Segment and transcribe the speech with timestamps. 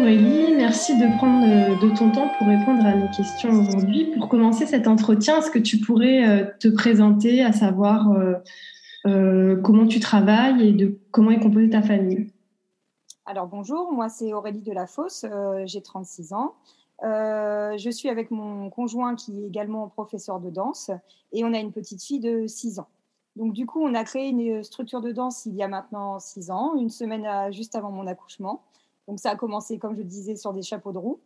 [0.00, 4.06] Aurélie, merci de prendre de ton temps pour répondre à nos questions aujourd'hui.
[4.16, 8.08] Pour commencer cet entretien, est-ce que tu pourrais te présenter, à savoir
[9.04, 12.32] comment tu travailles et comment est composée ta famille?
[13.26, 15.26] Alors bonjour, moi c'est Aurélie Delafosse,
[15.66, 16.54] j'ai 36 ans.
[17.02, 20.90] Euh, je suis avec mon conjoint qui est également professeur de danse
[21.32, 22.88] et on a une petite fille de 6 ans.
[23.36, 26.50] Donc du coup, on a créé une structure de danse il y a maintenant 6
[26.50, 28.62] ans, une semaine juste avant mon accouchement.
[29.10, 31.18] Donc ça a commencé, comme je disais, sur des chapeaux de roue.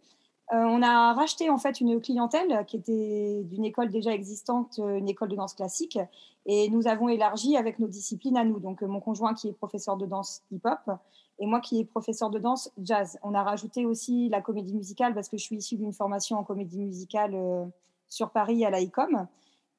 [0.55, 5.07] Euh, on a racheté en fait une clientèle qui était d'une école déjà existante, une
[5.07, 5.99] école de danse classique,
[6.47, 8.59] et nous avons élargi avec nos disciplines à nous.
[8.59, 10.97] Donc mon conjoint qui est professeur de danse hip-hop,
[11.39, 13.19] et moi qui est professeur de danse jazz.
[13.23, 16.43] On a rajouté aussi la comédie musicale parce que je suis issue d'une formation en
[16.43, 17.67] comédie musicale euh,
[18.09, 19.27] sur Paris à l'ICOM.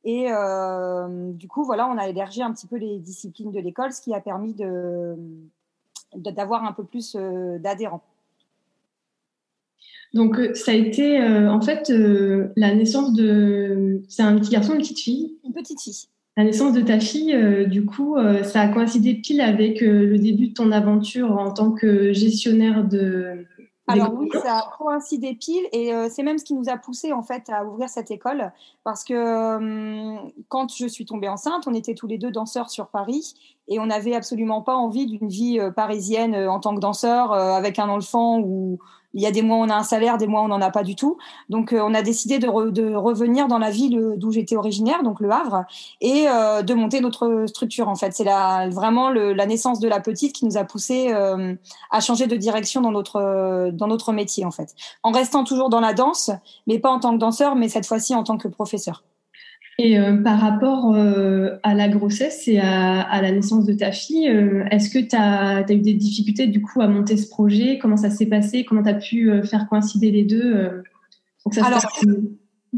[0.03, 3.91] Et euh, du coup, voilà, on a élargi un petit peu les disciplines de l'école,
[3.91, 5.17] ce qui a permis de,
[6.17, 8.03] d'avoir un peu plus euh, d'adhérents.
[10.13, 11.91] Donc, ça a été en fait
[12.55, 14.01] la naissance de.
[14.07, 16.07] C'est un petit garçon, une petite fille Une petite fille.
[16.37, 20.05] La naissance de ta fille, euh, du coup, euh, ça a coïncidé pile avec euh,
[20.05, 23.45] le début de ton aventure en tant que gestionnaire de.
[23.87, 27.21] Alors oui, ça a coïncidé pile et c'est même ce qui nous a poussé en
[27.21, 28.51] fait à ouvrir cette école
[28.83, 33.35] parce que quand je suis tombée enceinte, on était tous les deux danseurs sur Paris
[33.67, 37.89] et on n'avait absolument pas envie d'une vie parisienne en tant que danseur avec un
[37.89, 38.79] enfant ou
[39.15, 40.83] il y a des mois on a un salaire, des mois on n'en a pas
[40.83, 41.17] du tout.
[41.49, 42.47] Donc, euh, on a décidé de,
[42.95, 45.63] revenir dans la ville d'où j'étais originaire, donc le Havre,
[46.01, 47.87] et euh, de monter notre structure.
[47.87, 48.25] En fait, c'est
[48.69, 51.55] vraiment la naissance de la petite qui nous a poussé euh,
[51.91, 55.79] à changer de direction dans notre dans notre métier, en fait, en restant toujours dans
[55.79, 56.31] la danse,
[56.67, 59.03] mais pas en tant que danseur, mais cette fois-ci en tant que professeur.
[59.77, 64.29] Et euh, par rapport euh, à la grossesse et à, la naissance de ta fille,
[64.29, 67.77] euh, est-ce que tu as, eu des difficultés du coup à monter ce projet?
[67.77, 68.63] Comment ça s'est passé?
[68.63, 70.81] Comment tu as pu faire coïncider les deux
[71.57, 71.81] Alors,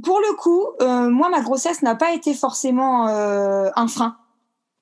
[0.03, 0.66] pour le coup,
[1.12, 4.18] moi, ma grossesse n'a pas été forcément un frein.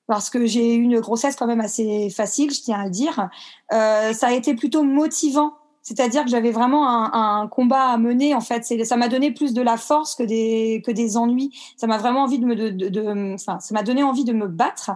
[0.06, 3.28] Parce que j'ai eu une grossesse quand même assez facile, je tiens à le dire.
[3.70, 5.52] ça a été plutôt motivant
[5.86, 8.34] c'est-à-dire que j'avais vraiment un, combat à mener.
[8.34, 11.56] En fait, ça m'a donné plus de la force que des que des ennuis.
[11.76, 14.90] Ça m'a vraiment envie de me de, enfin, ça m'a donné envie de me battre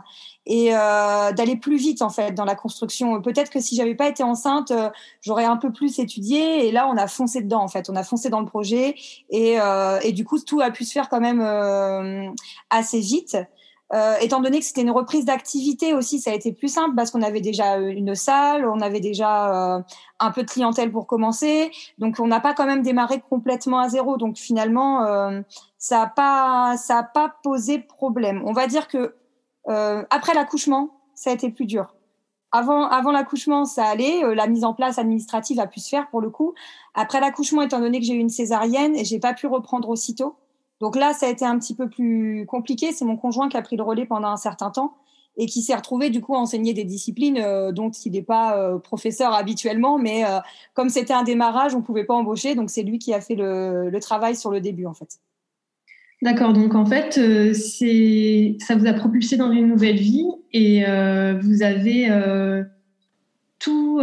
[0.46, 3.22] et euh, d'aller plus vite en fait dans la construction.
[3.22, 4.90] Peut-être que si j'avais pas été enceinte, euh,
[5.20, 6.66] j'aurais un peu plus étudié.
[6.66, 7.88] Et là, on a foncé dedans en fait.
[7.88, 8.96] On a foncé dans le projet
[9.28, 11.40] et, euh, et du coup, tout a pu se faire quand même
[12.68, 13.36] assez vite.
[13.92, 17.10] Euh, étant donné que c'était une reprise d'activité aussi, ça a été plus simple parce
[17.10, 19.82] qu'on avait déjà euh, une salle, on avait déjà euh,
[20.20, 23.88] un peu de clientèle pour commencer, donc on n'a pas quand même démarré complètement à
[23.88, 24.16] zéro.
[24.16, 25.40] Donc finalement, euh,
[25.78, 28.42] ça n'a pas ça a pas posé problème.
[28.46, 29.14] On va dire que
[30.10, 31.94] après l'accouchement, ça a été plus dur.
[32.50, 34.34] Avant, avant l'accouchement, ça allait.
[34.34, 36.54] la mise en place administrative a pu se faire pour le coup.
[36.94, 40.34] Après l'accouchement, étant donné que j'ai eu une césarienne, j'ai pas pu reprendre aussitôt.
[40.80, 42.92] Donc là, ça a été un petit peu plus compliqué.
[42.92, 44.94] C'est mon conjoint qui a pris le relais pendant un certain temps
[45.36, 48.58] et qui s'est retrouvé du coup à enseigner des disciplines euh, dont il n'est pas
[48.58, 50.38] euh, professeur habituellement, mais euh,
[50.74, 53.36] comme c'était un démarrage, on ne pouvait pas embaucher, donc c'est lui qui a fait
[53.36, 55.18] le, travail sur le début en fait.
[56.22, 60.84] D'accord, donc en fait, ça vous a propulsé dans une nouvelle vie et
[61.40, 62.08] vous avez
[63.58, 64.00] tout,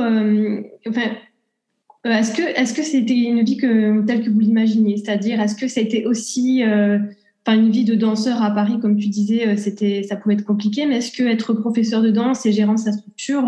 [2.12, 5.68] est-ce que est-ce que c'était une vie que, telle que vous l'imaginez C'est-à-dire, est-ce que
[5.68, 7.00] c'était aussi euh,
[7.48, 10.86] une vie de danseur à Paris, comme tu disais, euh, c'était ça pouvait être compliqué,
[10.86, 13.46] mais est-ce que être professeur de danse et gérant sa structure,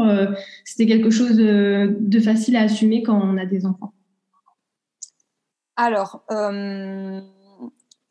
[0.64, 3.94] c'était quelque chose de, facile à assumer quand on a des enfants?
[5.76, 6.24] Alors,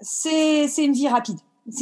[0.01, 1.39] c'est une vie rapide.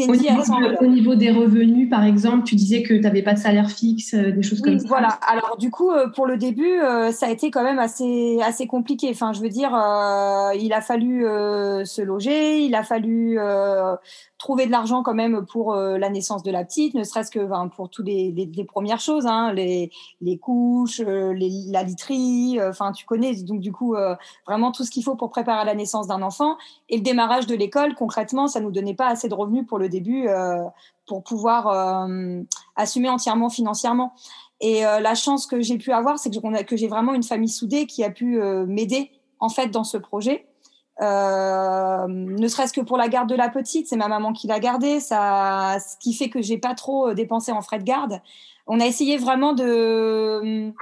[0.09, 0.43] Au niveau,
[0.81, 4.15] au, niveau des revenus, par exemple, tu disais que tu n'avais pas de salaire fixe,
[4.15, 4.89] euh, des choses comme ça.
[4.89, 5.09] Voilà.
[5.29, 8.67] Alors du coup, euh, pour le début, euh, ça a été quand même assez assez
[8.67, 9.09] compliqué.
[9.11, 9.71] Enfin, je veux dire,
[10.59, 13.39] il a fallu se loger, il a fallu
[14.39, 17.69] trouver de l'argent quand même pour la naissance de la petite, ne serait-ce que ben,
[17.75, 19.91] pour toutes les, les, premières choses, hein, les,
[20.21, 23.97] les, couches, les, la literie, enfin tu connais donc du coup
[24.47, 26.57] vraiment tout ce qu'il faut pour préparer la naissance d'un enfant.
[26.89, 29.89] Et le démarrage de l'école, concrètement, ça nous donnait pas assez de revenus pour le
[29.89, 30.29] début
[31.07, 32.09] pour pouvoir
[32.77, 34.13] assumer entièrement financièrement.
[34.61, 38.05] Et la chance que j'ai pu avoir, c'est que, j'ai vraiment une famille soudée qui
[38.05, 40.47] a pu m'aider en fait dans ce projet.
[41.03, 44.61] Euh, ne serait-ce que pour la garde de la petite, c'est ma maman qui l'a
[44.61, 48.21] gardée, ça, ce qui fait que j'ai pas trop euh, dépensé en frais de garde.
[48.67, 50.73] On a essayé vraiment de,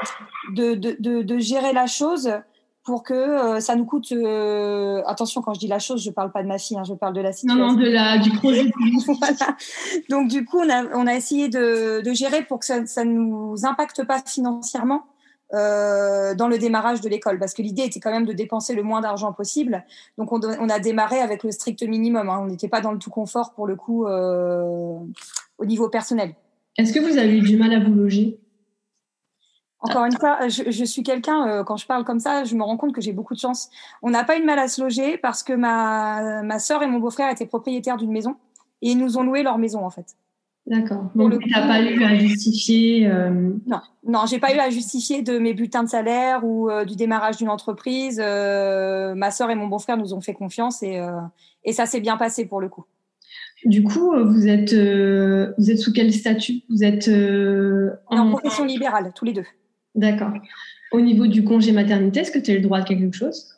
[0.55, 2.33] de, de, de, gérer la chose
[2.85, 4.13] pour que euh, ça nous coûte.
[5.07, 7.15] attention, quand je dis la chose, je parle pas de ma fille, hein, je parle
[7.15, 7.65] de la situation.
[7.65, 8.71] Non, non, de la, du projet.
[10.11, 13.11] Donc, du coup, on a, on a essayé de, de gérer pour que ça ne
[13.11, 15.05] nous impacte pas financièrement
[15.55, 18.83] euh, dans le démarrage de l'école, parce que l'idée était quand même de dépenser le
[18.83, 19.85] moins d'argent possible.
[20.19, 22.29] Donc on, a démarré avec le strict minimum.
[22.29, 22.41] Hein.
[22.43, 24.97] On n'était pas dans le tout confort pour le coup euh,
[25.59, 26.35] au niveau personnel.
[26.77, 28.41] Est-ce que vous avez eu du mal à vous loger?
[29.85, 32.77] Encore une fois, je, suis quelqu'un, euh, quand je parle comme ça, je me rends
[32.77, 33.71] compte que j'ai beaucoup de chance.
[34.03, 36.87] On n'a pas eu de mal à se loger parce que ma, ma soeur et
[36.87, 38.37] mon beau-frère étaient propriétaires d'une maison
[38.83, 40.17] et ils nous ont loué leur maison en fait.
[40.67, 41.11] D'accord.
[41.15, 43.53] Donc, tu n'as pas eu à justifier euh...
[43.67, 46.97] Non, non, j'ai pas eu à justifier de mes bulletins de salaire ou euh, du
[46.97, 48.19] démarrage d'une entreprise.
[48.23, 51.21] Euh, ma sœur et mon beau-frère nous ont fait confiance et, euh,
[51.65, 52.85] et ça s'est bien passé pour le coup.
[53.67, 56.63] Du coup, vous êtes, vous êtes sous quel statut?
[56.71, 57.09] Vous êtes
[58.09, 58.19] en...
[58.19, 59.47] en profession libérale, tous les deux.
[59.95, 60.33] D'accord.
[60.93, 63.55] Au niveau du congé maternité, est-ce que tu as eu le droit à quelque chose?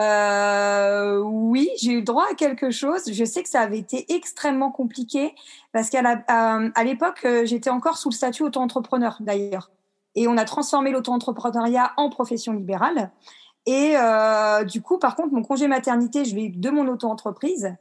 [0.00, 3.10] Euh, oui, j'ai eu droit à quelque chose.
[3.10, 5.34] Je sais que ça avait été extrêmement compliqué
[5.72, 9.70] parce qu'à euh, l'époque, euh, j'étais encore sous le statut auto-entrepreneur d'ailleurs.
[10.14, 13.10] Et on a transformé l'auto-entrepreneuriat en profession libérale.
[13.66, 13.96] Et
[14.66, 17.76] du coup, par contre, mon congé maternité, je l'ai eu de mon auto-entreprise.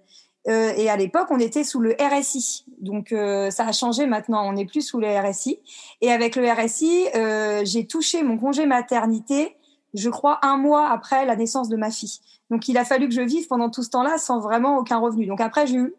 [0.48, 2.66] Et à l'époque, on était sous le RSI.
[2.80, 4.48] Donc, ça a changé maintenant.
[4.48, 5.60] On n'est plus sous le RSI.
[6.02, 7.08] Et avec le RSI,
[7.66, 9.58] j'ai touché mon congé maternité
[9.94, 12.20] je crois, un mois après la naissance de ma fille.
[12.52, 15.26] Donc, il a fallu que je vive pendant tout ce temps-là sans vraiment aucun revenu.
[15.26, 15.96] Donc, après, j'ai eu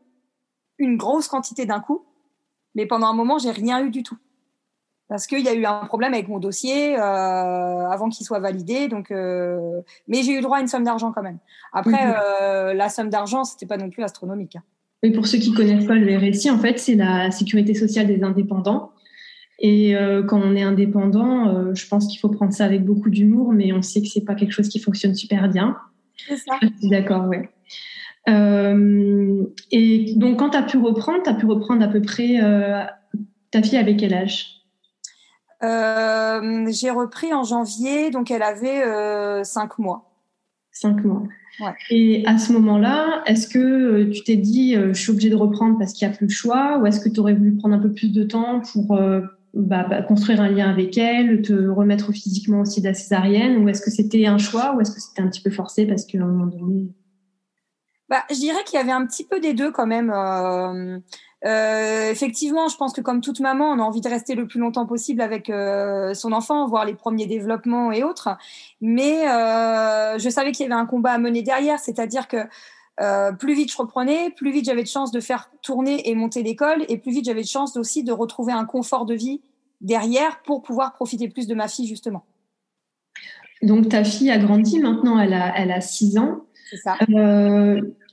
[0.79, 2.05] une grosse quantité d'un coup,
[2.75, 4.17] mais pendant un moment, j'ai rien eu du tout.
[5.09, 8.89] Parce qu'il y a eu un problème avec mon dossier euh, avant qu'il soit validé.
[8.89, 11.39] Donc, euh, mais j'ai eu droit à une somme d'argent quand même.
[11.73, 14.57] Après, euh, la somme d'argent, c'était pas non plus astronomique.
[14.57, 15.11] Hein.
[15.15, 18.93] Pour ceux qui connaissent pas le RSI, en fait, c'est la sécurité sociale des indépendants.
[19.61, 19.95] Et
[20.29, 23.83] quand on est indépendant, je pense qu'il faut prendre ça avec beaucoup d'humour, mais on
[23.83, 25.77] sait que c'est pas quelque chose qui fonctionne super bien.
[26.17, 26.59] C'est ça.
[26.83, 27.49] D'accord, ouais.
[29.73, 32.39] Et donc, quand tu as pu reprendre, tu as pu reprendre à peu près
[33.51, 34.58] ta fille avec quel âge?
[35.61, 40.11] J'ai repris en janvier, donc elle avait 5 mois.
[40.73, 41.23] 5 mois.
[41.61, 41.75] Ouais.
[41.91, 45.93] Et à ce moment-là, est-ce que tu t'es dit, je suis obligée de reprendre parce
[45.93, 47.93] qu'il n'y a plus le choix, ou est-ce que tu aurais voulu prendre un peu
[47.93, 48.97] plus de temps pour
[49.55, 53.69] bah, bah, construire un lien avec elle, te remettre physiquement aussi de la césarienne Ou
[53.69, 56.19] est-ce que c'était un choix ou est-ce que c'était un petit peu forcé parce qu'à
[56.19, 56.89] un moment donné.
[58.09, 60.11] Bah, je dirais qu'il y avait un petit peu des deux quand même.
[61.45, 64.47] Euh, euh, effectivement, je pense que comme toute maman, on a envie de rester le
[64.47, 68.31] plus longtemps possible avec euh, son enfant, voir les premiers développements et autres.
[68.81, 69.25] Mais
[70.19, 72.39] je savais qu'il y avait un combat à mener derrière, c'est-à-dire que
[73.39, 76.85] plus vite je reprenais, plus vite j'avais de chance de faire tourner et monter l'école,
[76.89, 79.41] et plus vite j'avais de chance aussi de retrouver un confort de vie
[79.81, 82.25] derrière pour pouvoir profiter plus de ma fille, justement.
[83.63, 86.45] Donc, ta fille a grandi maintenant, elle a, elle a 6 ans.
[86.71, 86.97] C'est ça.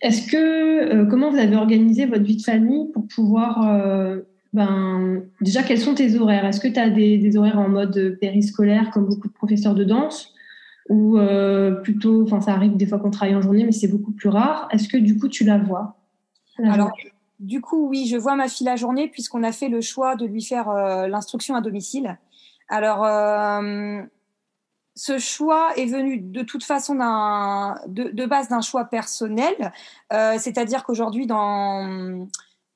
[0.05, 4.21] Euh, est-ce que, euh, comment vous avez organisé votre vie de famille pour pouvoir, euh,
[4.53, 6.45] ben, déjà, quels sont tes horaires?
[6.45, 10.33] Est-ce que tu as des, horaires en mode périscolaire, comme beaucoup de professeurs de danse?
[10.89, 11.17] Ou
[11.83, 14.67] plutôt, enfin, ça arrive des fois qu'on travaille en journée, mais c'est beaucoup plus rare.
[14.71, 15.97] Est-ce que, du coup, tu la vois?
[16.63, 16.91] Alors,
[17.39, 20.25] du coup, oui, je vois ma fille la journée puisqu'on a fait le choix de
[20.25, 22.17] lui faire euh, l'instruction à domicile.
[22.69, 24.01] Alors, euh,
[24.95, 29.73] ce choix est venu de toute façon de, base d'un choix personnel,
[30.13, 32.27] euh, c'est-à-dire qu'aujourd'hui, dans,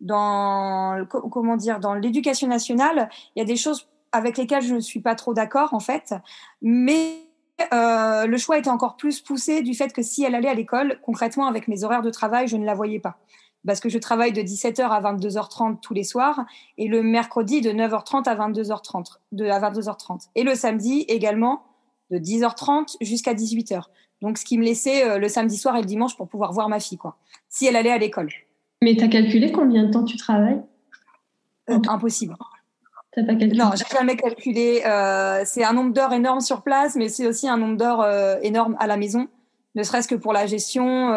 [0.02, 4.80] dans, comment dire, dans l'éducation nationale, il y a des choses avec lesquelles je ne
[4.80, 6.14] suis pas trop d'accord, en fait,
[6.62, 7.26] mais
[7.72, 11.48] le choix était encore plus poussé du fait que si elle allait à l'école, concrètement,
[11.48, 13.18] avec mes horaires de travail, je ne la voyais pas.
[13.66, 16.46] Parce que je travaille de 17h à 22h30 tous les soirs
[16.78, 21.64] et le mercredi de 9h30 à 22h30 de à 22h30 et le samedi également
[22.12, 23.84] de 10h30 jusqu'à 18h.
[24.22, 26.70] Donc ce qui me laissait euh, le samedi soir et le dimanche pour pouvoir voir
[26.70, 27.18] ma fille quoi.
[27.48, 28.30] Si elle allait à l'école.
[28.82, 30.62] Mais tu as calculé combien de temps tu travailles?
[31.70, 32.36] Euh, Impossible.
[33.12, 33.58] T'as pas calculé?
[33.58, 34.82] Non, j'ai jamais calculé.
[34.86, 38.38] Euh, c'est un nombre d'heures énorme sur place, mais c'est aussi un nombre d'heures euh,
[38.42, 39.28] énorme à la maison,
[39.76, 41.14] ne serait-ce que pour la gestion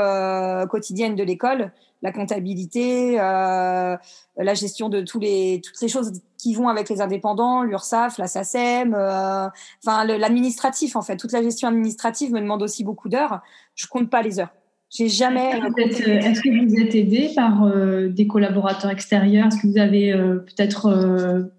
[0.69, 1.73] quotidienne de l'école
[2.03, 3.97] la comptabilité, euh,
[4.37, 8.27] la gestion de tous les, toutes les choses qui vont avec les indépendants, l'URSSAF, la
[8.27, 9.49] SACEM, euh,
[9.85, 11.17] enfin l'administratif en fait.
[11.17, 13.41] Toute la gestion administrative me demande aussi beaucoup d'heures.
[13.77, 14.53] Je compte pas les heures.
[14.91, 15.53] J'ai jamais.
[15.79, 19.47] Est-ce que, vous êtes aidé par euh, des collaborateurs extérieurs?
[19.47, 21.51] Est-ce que vous avez peut-être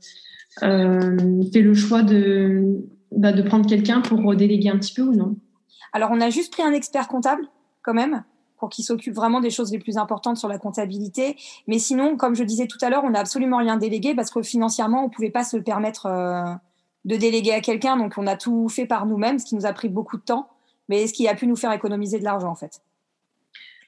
[0.60, 5.38] fait le choix de, bah, de prendre quelqu'un pour déléguer un petit peu ou non?
[5.94, 7.48] Alors on a juste pris un expert comptable
[7.82, 8.24] quand même
[8.64, 11.36] pour qu'il s'occupe vraiment des choses les plus importantes sur la comptabilité.
[11.68, 14.42] Mais sinon, comme je disais tout à l'heure, on n'a absolument rien délégué parce que
[14.42, 16.46] financièrement, on ne pouvait pas se permettre euh,
[17.04, 17.98] de déléguer à quelqu'un.
[17.98, 20.48] Donc, on a tout fait par nous-mêmes, ce qui nous a pris beaucoup de temps,
[20.88, 22.80] mais ce qui a pu nous faire économiser de l'argent, en fait.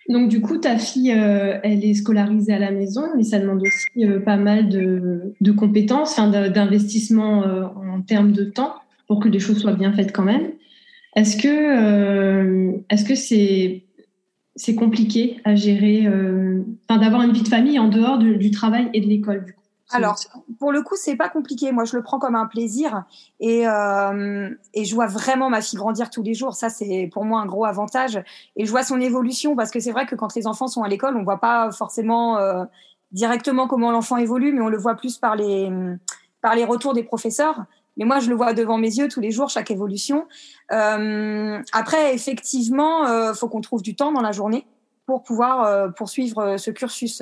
[0.09, 3.61] Donc, du coup, ta fille, euh, elle est scolarisée à la maison, mais ça demande
[3.61, 7.45] aussi euh, pas mal de, compétences, d'investissement
[7.77, 8.73] en termes de temps.
[9.07, 10.51] pour que les choses soient bien faites quand même.
[11.15, 13.84] Est-ce que est-ce que c'est
[14.55, 18.89] c'est compliqué à gérer, euh, enfin d'avoir une vie de famille en dehors du travail
[18.93, 19.45] et de l'école
[19.91, 20.17] alors,
[20.59, 21.71] pour le coup, c'est pas compliqué.
[21.71, 23.03] Moi, je le prends comme un plaisir
[23.39, 26.55] et, euh, et je vois vraiment ma fille grandir tous les jours.
[26.55, 28.21] Ça, c'est pour moi un gros avantage.
[28.55, 30.87] Et je vois son évolution parce que c'est vrai que quand les enfants sont à
[30.87, 32.65] l'école, on voit pas forcément euh,
[33.11, 35.71] directement comment l'enfant évolue, mais on le voit plus par les
[36.41, 37.65] par les retours des professeurs.
[37.97, 40.27] Mais moi, je le vois devant mes yeux tous les jours, chaque évolution.
[40.71, 44.65] Euh, après, effectivement, euh, faut qu'on trouve du temps dans la journée
[45.05, 47.21] pour pouvoir euh, poursuivre euh, ce cursus.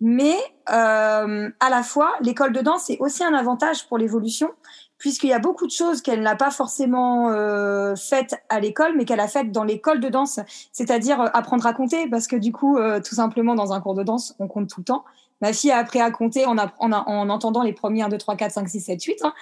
[0.00, 0.36] Mais
[0.70, 4.50] euh, à la fois, l'école de danse est aussi un avantage pour l'évolution,
[4.98, 9.04] puisqu'il y a beaucoup de choses qu'elle n'a pas forcément euh, faites à l'école, mais
[9.04, 10.40] qu'elle a faites dans l'école de danse,
[10.72, 14.36] c'est-à-dire apprendre à compter, parce que du coup, tout simplement, dans un cours de danse,
[14.38, 15.04] on compte tout le temps.
[15.40, 18.36] Ma fille a appris à compter en, en, en entendant les premiers 1, 2, 3,
[18.36, 19.24] 4, 5, 6, 7, 8.
[19.24, 19.32] Hein.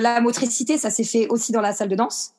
[0.00, 2.34] La motricité, ça s'est fait aussi dans la salle de danse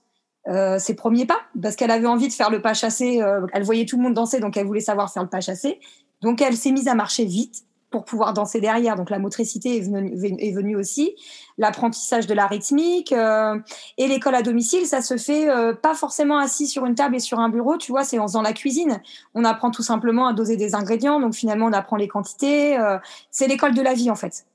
[0.50, 3.22] euh, ses premiers pas, parce qu'elle avait envie de faire le pas chassé.
[3.22, 5.80] Euh, elle voyait tout le monde danser, donc elle voulait savoir faire le pas chassé.
[6.22, 8.96] Donc elle s'est mise à marcher vite pour pouvoir danser derrière.
[8.96, 11.16] Donc la motricité est venue, aussi,
[11.58, 13.60] l'apprentissage de la rythmique euh,
[13.98, 17.20] et l'école à domicile, ça se fait euh, pas forcément assis sur une table et
[17.20, 17.78] sur un bureau.
[17.78, 19.02] Tu vois, c'est en faisant la cuisine.
[19.36, 21.20] On apprend tout simplement à doser des ingrédients.
[21.20, 22.78] Donc finalement, on apprend les quantités.
[22.78, 22.98] Euh,
[23.30, 24.46] c'est l'école de la vie en fait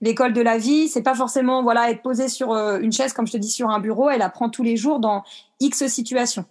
[0.00, 3.26] l'école de la vie, c'est pas forcément voilà être posé sur euh, une chaise comme
[3.26, 4.10] je te dis sur un bureau.
[4.10, 5.22] Elle apprend tous les jours dans
[5.60, 6.44] X situations.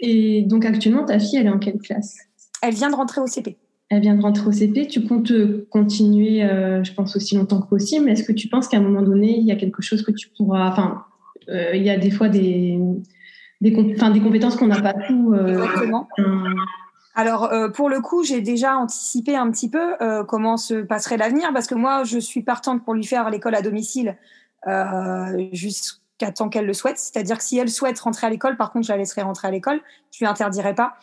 [0.00, 2.16] Et donc actuellement, ta fille, elle est en quelle classe?
[2.62, 3.56] Elle vient de rentrer au CP.
[3.90, 4.86] Elle vient de rentrer au CP.
[4.86, 5.32] Tu comptes
[5.68, 8.06] continuer, euh, je pense aussi longtemps que possible.
[8.06, 10.12] Mais est-ce que tu penses qu'à un moment donné, il y a quelque chose que
[10.12, 11.04] tu pourras, enfin,
[11.50, 12.78] euh, il y a des fois des
[13.60, 15.34] des, des compétences qu'on n'a pas tout.
[15.34, 16.08] Exactement.
[17.14, 21.16] Alors euh, pour le coup, j'ai déjà anticipé un petit peu euh, comment se passerait
[21.16, 24.16] l'avenir parce que moi, je suis partante pour lui faire l'école à domicile
[24.66, 26.98] euh, jusqu'à temps qu'elle le souhaite.
[26.98, 29.50] C'est-à-dire que si elle souhaite rentrer à l'école, par contre, je la laisserai rentrer à
[29.52, 29.80] l'école.
[30.10, 30.96] Je lui interdirai pas.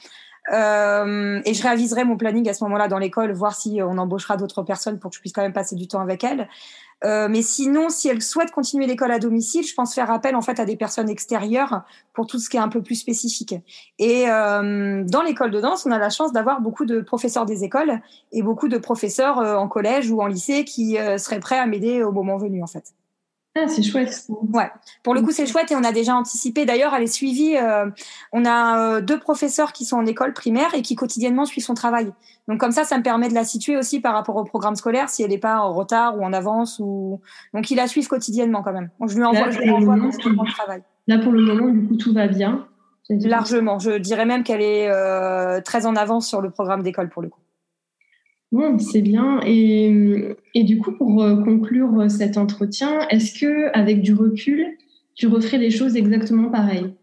[0.49, 4.63] Et je réaviserai mon planning à ce moment-là dans l'école, voir si on embauchera d'autres
[4.63, 6.47] personnes pour que je puisse quand même passer du temps avec elle.
[7.03, 10.41] Euh, mais sinon, si elle souhaite continuer l'école à domicile, je pense faire appel en
[10.41, 11.81] fait à des personnes extérieures
[12.13, 13.55] pour tout ce qui est un peu plus spécifique.
[13.97, 17.63] Et euh, dans l'école de danse, on a la chance d'avoir beaucoup de professeurs des
[17.63, 21.57] écoles et beaucoup de professeurs euh, en collège ou en lycée qui euh, seraient prêts
[21.57, 22.93] à m'aider au moment venu en fait.
[23.53, 24.27] Ah, c'est chouette.
[24.53, 24.71] Ouais.
[25.03, 26.65] Pour le coup, c'est chouette et on a déjà anticipé.
[26.65, 27.57] D'ailleurs, elle est suivie.
[27.57, 27.89] Euh,
[28.31, 31.73] on a euh, deux professeurs qui sont en école primaire et qui quotidiennement suivent son
[31.73, 32.13] travail.
[32.47, 35.09] Donc comme ça, ça me permet de la situer aussi par rapport au programme scolaire
[35.09, 37.19] si elle n'est pas en retard ou en avance ou.
[37.53, 38.89] Donc ils la suivent quotidiennement quand même.
[39.01, 40.83] Donc je lui envoie, là, je lui envoie mon travail.
[41.07, 42.67] Là, pour le moment, du coup, tout va bien.
[43.09, 43.79] Largement.
[43.79, 47.27] Je dirais même qu'elle est euh, très en avance sur le programme d'école pour le
[47.27, 47.41] coup.
[48.51, 49.39] Bon, c'est bien.
[49.45, 54.77] Et, et, du coup, pour euh, conclure euh, cet entretien, est-ce que, avec du recul,
[55.15, 56.93] tu referais les choses exactement pareilles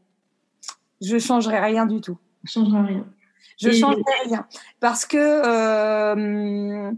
[1.01, 2.19] Je changerais rien du tout.
[2.45, 3.07] Je changerais rien.
[3.61, 4.47] Je changerais rien
[4.79, 6.93] parce que euh,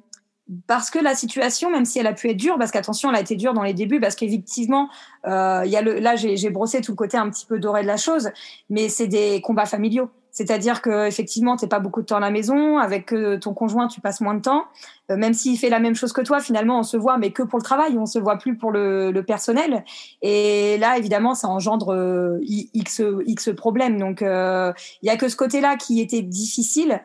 [0.66, 3.20] parce que la situation, même si elle a pu être dure, parce qu'attention, elle a
[3.20, 4.88] été dure dans les débuts, parce qu'effectivement,
[5.26, 7.86] euh, y a le, là, j'ai brossé tout le côté un petit peu doré de
[7.86, 8.30] la chose,
[8.68, 10.10] mais c'est des combats familiaux.
[10.32, 12.78] C'est-à-dire que effectivement, t'es pas beaucoup de temps à la maison.
[12.78, 14.64] Avec euh, ton conjoint, tu passes moins de temps.
[15.10, 17.42] Euh, même s'il fait la même chose que toi, finalement, on se voit, mais que
[17.42, 17.98] pour le travail.
[17.98, 19.84] On se voit plus pour le, le personnel.
[20.22, 23.98] Et là, évidemment, ça engendre euh, x x problèmes.
[23.98, 27.00] Donc, il y a que ce côté-là qui était difficile.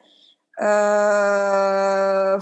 [0.61, 2.37] Euh...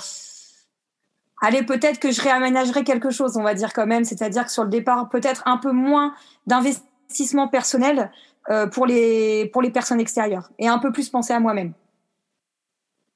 [1.46, 4.06] Allez, peut-être que je réaménagerai quelque chose, on va dire quand même.
[4.06, 6.14] C'est-à-dire que sur le départ, peut-être un peu moins
[6.48, 8.12] d'investissement personnel
[8.50, 11.74] euh, pour, les, pour les personnes extérieures et un peu plus penser à moi-même,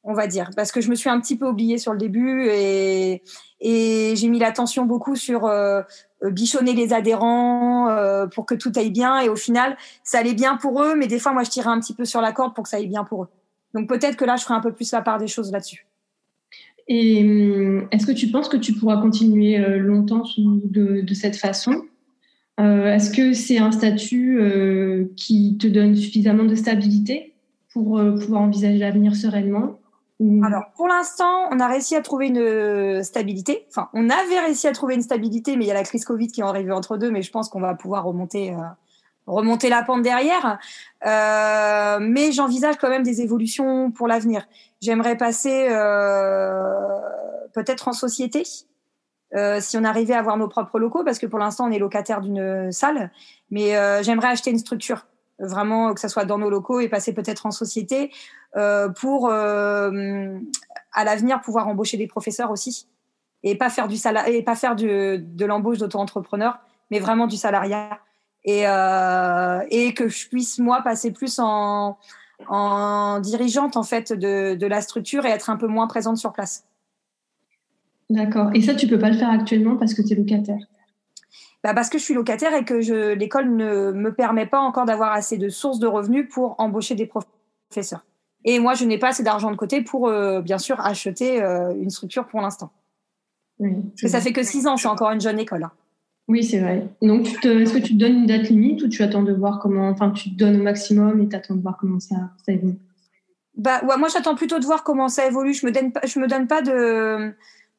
[0.03, 0.49] on va dire.
[0.57, 3.23] Parce que je me suis un petit peu oubliée sur le début et,
[3.61, 5.81] j'ai mis l'attention beaucoup sur euh,
[6.21, 9.21] bichonner les adhérents euh, pour que tout aille bien.
[9.21, 11.79] Et au final, ça allait bien pour eux, mais des fois, moi, je tirais un
[11.79, 13.29] petit peu sur la corde pour que ça aille bien pour eux.
[13.73, 15.87] Donc peut-être que là, je ferai un peu plus la part des choses là-dessus.
[16.87, 21.83] Et hum, est-ce que tu penses que tu pourras continuer longtemps de, cette façon?
[22.59, 27.33] Euh, est-ce que c'est un statut euh, qui te donne suffisamment de stabilité
[27.71, 29.79] pour euh, pouvoir envisager l'avenir sereinement
[30.43, 33.67] Alors, pour l'instant, on a réussi à trouver une stabilité.
[33.69, 36.27] Enfin, on avait réussi à trouver une stabilité, mais il y a la crise Covid
[36.27, 38.55] qui est arrivée entre deux, mais je pense qu'on va pouvoir remonter,
[39.27, 40.57] remonter la pente derrière.
[41.03, 44.47] mais j'envisage quand même des évolutions pour l'avenir.
[44.81, 45.67] J'aimerais passer
[47.53, 48.43] peut-être en société.
[49.35, 51.79] Euh, si on arrivait à avoir nos propres locaux, parce que pour l'instant on est
[51.79, 53.11] locataire d'une salle,
[53.51, 55.05] mais euh, j'aimerais acheter une structure,
[55.39, 58.11] vraiment que ça soit dans nos locaux et passer peut-être en société
[58.55, 60.39] euh, pour euh,
[60.93, 62.87] à l'avenir pouvoir embaucher des professeurs aussi
[63.43, 67.99] et pas faire du et pas faire du, de l'embauche d'auto-entrepreneur, mais vraiment du salariat.
[68.45, 71.97] et, et que je puisse moi passer plus en,
[72.47, 76.33] en dirigeante en fait de, de, la structure et être un peu moins présente sur
[76.33, 76.65] place.
[78.09, 78.51] D'accord.
[78.53, 80.59] Et ça, tu peux pas le faire actuellement parce que tu es locataire?
[81.63, 85.11] Bah parce que je suis locataire et que l'école ne me permet pas encore d'avoir
[85.11, 88.05] assez de sources de revenus pour embaucher des professeurs.
[88.45, 91.73] Et moi, je n'ai pas assez d'argent de côté pour, euh, bien sûr, acheter euh,
[91.75, 92.71] une structure pour l'instant.
[93.59, 95.63] Oui, parce que ça fait que six ans, c'est encore une jeune école.
[95.63, 95.71] Hein.
[96.27, 96.87] Oui, c'est vrai.
[97.01, 99.87] Donc, est-ce que tu te donnes une date limite ou tu attends de voir comment,
[99.89, 102.15] enfin, tu te donnes au maximum et tu attends de voir comment ça,
[102.47, 102.75] évolue?
[103.55, 105.53] Bah, moi, j'attends plutôt de voir comment ça évolue.
[105.53, 107.33] Je me donne je me donne pas de,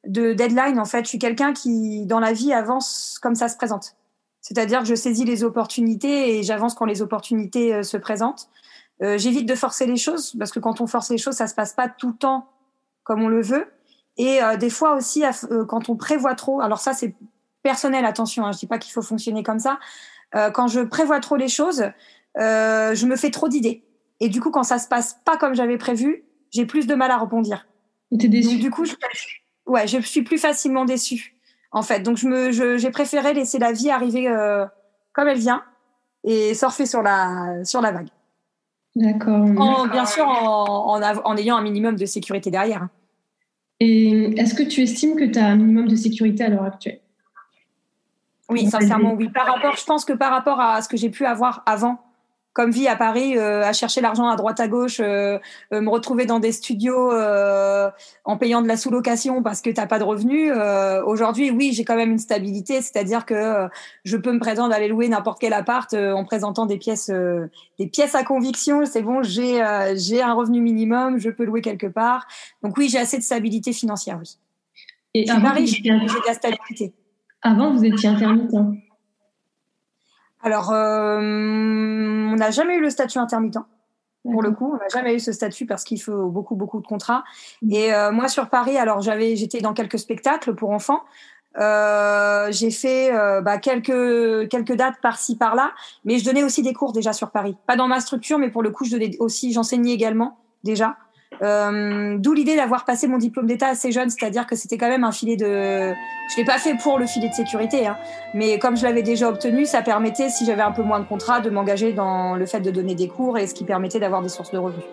[0.07, 0.79] de deadline.
[0.79, 3.97] En fait, je suis quelqu'un qui, dans la vie, avance comme ça se présente.
[4.41, 8.49] C'est-à-dire que je saisis les opportunités et j'avance quand les opportunités euh, se présentent.
[9.03, 11.55] Euh, J'évite de forcer les choses parce que quand on force les choses, ça se
[11.55, 12.49] passe pas tout le temps
[13.05, 13.67] comme on le veut.
[14.17, 15.23] Et euh, des fois aussi,
[15.69, 17.15] quand on prévoit trop, alors ça c'est
[17.63, 19.79] personnel, attention, hein, je dis pas qu'il faut fonctionner comme ça.
[20.35, 21.85] Euh, quand je prévois trop les choses,
[22.39, 23.85] euh, je me fais trop d'idées.
[24.21, 27.11] Et du coup, quand ça se passe pas comme j'avais prévu, j'ai plus de mal
[27.11, 27.67] à rebondir.
[28.19, 28.53] T'es déçu.
[28.53, 28.95] Donc, du coup, je,
[29.67, 31.37] ouais, je suis plus facilement déçue,
[31.73, 32.01] en fait.
[32.01, 34.67] Donc, je me, j'ai préféré laisser la vie arriver euh,
[35.13, 35.63] comme elle vient
[36.25, 38.09] et surfer sur la, sur la vague.
[38.97, 39.45] D'accord.
[39.91, 42.89] Bien sûr, en, en, en, ayant un minimum de sécurité derrière.
[43.81, 47.01] Et est-ce que tu estimes que tu as un minimum de sécurité à l'heure actuelle?
[48.49, 49.29] Oui, sincèrement, oui.
[49.29, 52.01] Par rapport, je pense que par rapport à ce que j'ai pu avoir avant,
[52.59, 55.39] comme vie à Paris, euh, à chercher l'argent à droite à gauche, euh,
[55.73, 57.13] euh, me retrouver dans des studios
[58.25, 60.53] en payant de la sous-location parce que t'as pas de revenus.
[61.07, 63.69] Aujourd'hui, oui, j'ai quand même une stabilité, c'est-à-dire que
[64.05, 67.13] je peux me prétendre aller louer n'importe quel appart en présentant des pièces,
[67.79, 68.85] des pièces à conviction.
[68.87, 69.63] C'est bon, j'ai
[69.95, 72.27] j'ai un revenu minimum, je peux louer quelque part.
[72.65, 74.37] Donc oui, j'ai assez de stabilité financière, oui.
[75.15, 76.93] Et à Paris, j'ai de la stabilité.
[77.43, 78.55] Avant, vous étiez intermittent.
[80.43, 83.59] Alors, euh, on n'a jamais eu le statut intermittent.
[84.25, 86.87] Pour le coup, on n'a jamais eu ce statut parce qu'il faut beaucoup, beaucoup de
[86.87, 87.25] contrats.
[87.63, 87.73] Mm.
[87.73, 91.01] Et euh, moi, sur Paris, alors j'avais, j'étais dans quelques spectacles pour enfants.
[91.59, 93.11] Euh, j'ai fait
[93.43, 95.73] bah, quelques quelques dates par-ci par-là,
[96.05, 97.57] mais je donnais aussi des cours déjà sur Paris.
[97.67, 100.97] Pas dans ma structure, mais pour le coup, je donnais aussi, j'enseignais également déjà.
[101.43, 105.05] Euh, D'où l'idée d'avoir passé mon diplôme d'État assez jeune, c'est-à-dire que c'était quand même
[105.05, 105.93] un filet de.
[106.31, 107.97] Je l'ai pas fait pour le filet de sécurité, hein,
[108.35, 111.41] mais comme je l'avais déjà obtenu, ça permettait, si j'avais un peu moins de contrats,
[111.41, 114.29] de m'engager dans le fait de donner des cours et ce qui permettait d'avoir des
[114.29, 114.85] sources de revenus.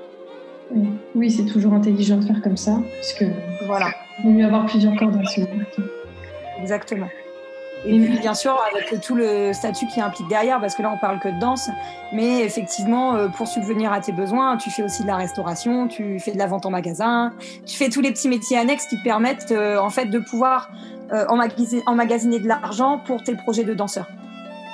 [1.13, 3.25] Oui, c'est toujours intelligent de faire comme ça, parce que
[3.67, 3.88] voilà.
[4.19, 7.08] Il vaut mieux avoir plusieurs cordes dans Exactement.
[7.88, 10.98] Et puis, bien sûr, avec tout le statut qui implique derrière, parce que là, on
[10.98, 11.69] parle que de danse.
[12.13, 16.19] Mais effectivement, euh, pour subvenir à tes besoins, tu fais aussi de la restauration, tu
[16.19, 17.34] fais de la vente en magasin,
[17.65, 20.69] tu fais tous les petits métiers annexes qui te permettent, euh, en fait, de pouvoir
[21.13, 24.08] euh, emmagasiner, de l'argent pour tes projets de danseur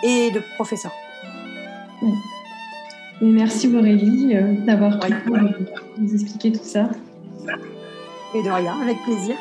[0.04, 0.92] et de professeur.
[3.22, 5.14] merci Aurélie d'avoir pu
[5.98, 6.90] nous expliquer tout ça.
[8.34, 9.36] Et de rien, avec plaisir.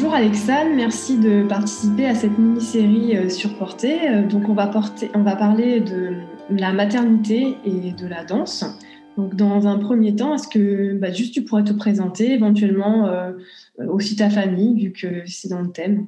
[0.00, 4.08] Bonjour Alexandre, merci de participer à cette mini-série euh, sur Portée.
[4.08, 6.12] Euh, donc on va, porter, on va parler de
[6.50, 8.64] la maternité et de la danse.
[9.16, 13.32] Donc dans un premier temps, est-ce que bah, juste tu pourrais te présenter éventuellement euh,
[13.88, 16.06] aussi ta famille vu que c'est dans le thème?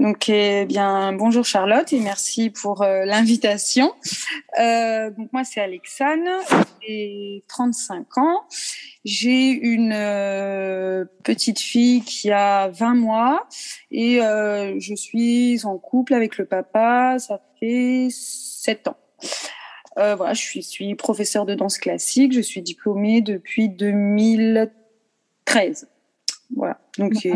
[0.00, 3.92] Donc, eh bien, bonjour Charlotte et merci pour l'invitation.
[4.56, 6.28] donc moi c'est Alexane,
[6.82, 8.42] j'ai 35 ans.
[9.04, 13.48] J'ai une euh, petite fille qui a 20 mois
[13.90, 18.98] et euh, je suis en couple avec le papa, ça fait 7 ans.
[19.98, 25.88] Euh, voilà, je suis, suis professeure de danse classique, je suis diplômée depuis 2013.
[26.54, 26.78] Voilà.
[26.98, 27.26] Donc,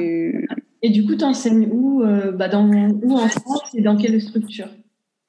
[0.85, 2.03] et, du coup, tu enseignes où,
[2.35, 4.69] bah dans, où en France et dans quelle structure?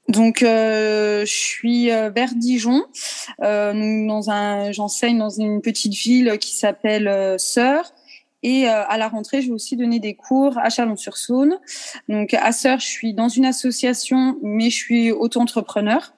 [0.07, 2.83] Donc, euh, je suis euh, vers Dijon.
[3.41, 7.91] Euh, j'enseigne dans une petite ville qui s'appelle euh, Sœur.
[8.43, 11.57] Et euh, à la rentrée, je vais aussi donner des cours à Chalon-sur-Saône.
[12.07, 16.13] Donc, à Sœur, je suis dans une association, mais je suis auto-entrepreneur.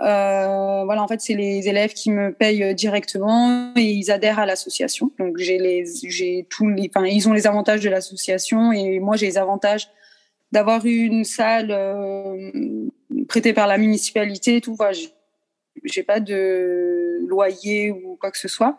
[0.00, 4.46] Euh, voilà, en fait, c'est les élèves qui me payent directement et ils adhèrent à
[4.46, 5.10] l'association.
[5.18, 9.16] Donc, j'ai les, j'ai tous les, enfin, ils ont les avantages de l'association et moi,
[9.16, 9.90] j'ai les avantages
[10.52, 12.88] d'avoir une salle euh,
[13.28, 14.74] prêtée par la municipalité, tout.
[14.74, 14.96] Voilà,
[15.84, 18.78] j'ai pas de loyer ou quoi que ce soit.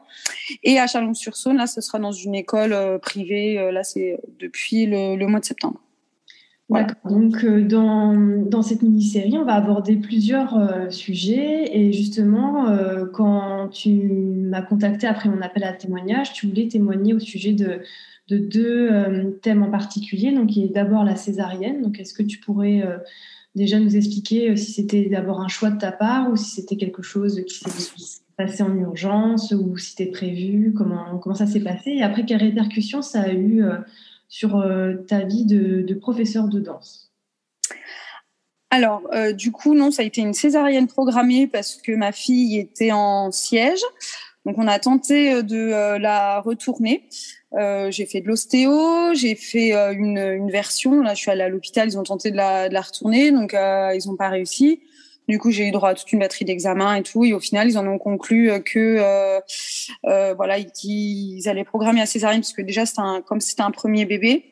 [0.64, 3.72] Et à Chalon-sur-Saône, là, ce sera dans une école privée.
[3.72, 5.80] Là, c'est depuis le, mois de septembre.
[7.10, 8.16] Donc, dans,
[8.50, 10.58] dans, cette mini-série, on va aborder plusieurs
[10.90, 11.78] sujets.
[11.78, 12.66] Et justement,
[13.14, 17.82] quand tu m'as contacté après mon appel à témoignage, tu voulais témoigner au sujet de,
[18.32, 20.32] de deux euh, thèmes en particulier.
[20.32, 21.82] Donc, il y a d'abord la césarienne.
[21.82, 22.98] Donc, est-ce que tu pourrais euh,
[23.56, 26.78] déjà nous expliquer euh, si c'était d'abord un choix de ta part ou si c'était
[26.78, 31.60] quelque chose qui s'est passé en urgence ou si c'était prévu comment, comment ça s'est
[31.60, 31.92] passé?
[31.92, 33.64] Et après, quelles répercussions ça a eu
[34.34, 34.66] sur
[35.08, 37.12] ta vie de, professeur de danse?
[38.70, 42.94] Alors, du coup, non, ça a été une césarienne programmée parce que ma fille était
[42.94, 43.82] en siège.
[44.46, 47.10] Donc, on a tenté de la retourner.
[47.54, 51.02] Euh, j'ai fait de l'ostéo, j'ai fait euh, une, une, version.
[51.02, 53.54] Là, je suis allée à l'hôpital, ils ont tenté de la, de la retourner, donc
[53.54, 54.82] euh, ils n'ont pas réussi.
[55.32, 57.70] Du coup, j'ai eu droit à toute une batterie d'examens et tout, et au final,
[57.70, 59.40] ils en ont conclu que
[60.04, 64.06] voilà, ils, allaient programmer à césarienne parce que déjà, c'était un, comme c'était un premier
[64.06, 64.44] bébé,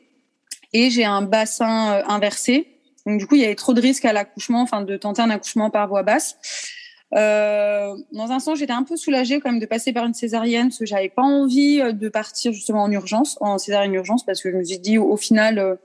[0.72, 2.68] et j'ai un bassin inversé.
[3.06, 5.30] Donc du coup, il y avait trop de risques à l'accouchement, enfin de tenter un
[5.30, 6.38] accouchement par voie basse.
[7.16, 10.68] Euh, dans un sens, j'étais un peu soulagée quand même de passer par une césarienne
[10.68, 14.42] parce que j'avais pas envie euh, de partir justement en urgence, en césarienne urgence, parce
[14.42, 15.76] que je me suis dit au, final, euh,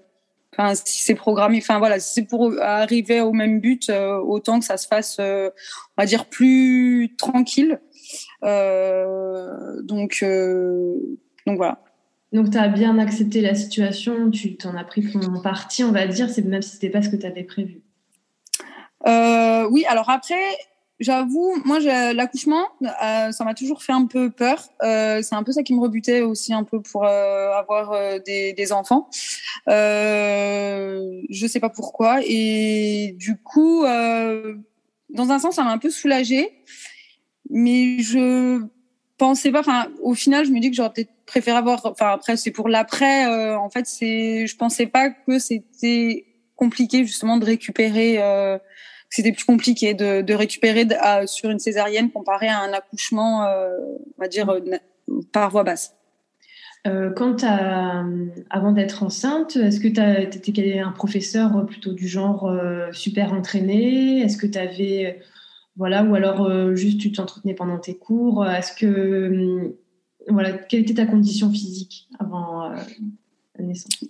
[0.56, 4.58] enfin si c'est programmé, enfin voilà, si c'est pour arriver au même but, euh, autant
[4.58, 5.50] que ça se fasse, on
[5.98, 7.80] va dire plus tranquille.
[8.42, 10.24] donc
[11.46, 11.80] donc voilà.
[12.32, 16.08] Donc, tu as bien accepté la situation, tu t'en as pris ton parti, on va
[16.08, 17.82] dire, c'est même si c'était pas ce que tu avais prévu.
[19.06, 20.42] Euh, oui, alors après,
[21.00, 24.62] J'avoue, moi, l'accouchement, euh, ça m'a toujours fait un peu peur.
[24.84, 28.20] Euh, c'est un peu ça qui me rebutait aussi un peu pour euh, avoir euh,
[28.24, 29.08] des, des, enfants.
[29.68, 32.20] Euh, je sais pas pourquoi.
[32.24, 36.62] Et du coup, dans un sens, ça m'a un peu soulagée.
[37.50, 38.64] Mais je
[39.18, 39.60] pensais pas.
[39.60, 41.84] Enfin, au final, je me dis que j'aurais peut-être préféré avoir.
[41.86, 43.26] Enfin, après, c'est pour l'après.
[43.56, 44.46] en fait, c'est.
[44.46, 48.20] Je pensais pas que c'était compliqué justement de récupérer
[49.14, 50.88] c'était plus compliqué de, de récupérer
[51.26, 53.68] sur une césarienne comparé à un accouchement, euh,
[54.18, 54.60] on va dire, euh,
[55.30, 55.94] par voie basse.
[56.88, 57.44] Euh, quand
[58.50, 62.52] avant d'être enceinte, est-ce que tu étais un professeur plutôt du genre
[62.90, 64.20] super entraîné?
[64.20, 65.20] Est-ce que tu avais,
[65.76, 68.44] voilà, ou alors juste tu t'entretenais pendant tes cours?
[68.44, 69.76] Est-ce que,
[70.28, 74.04] voilà, quelle était ta condition physique avant la naissance?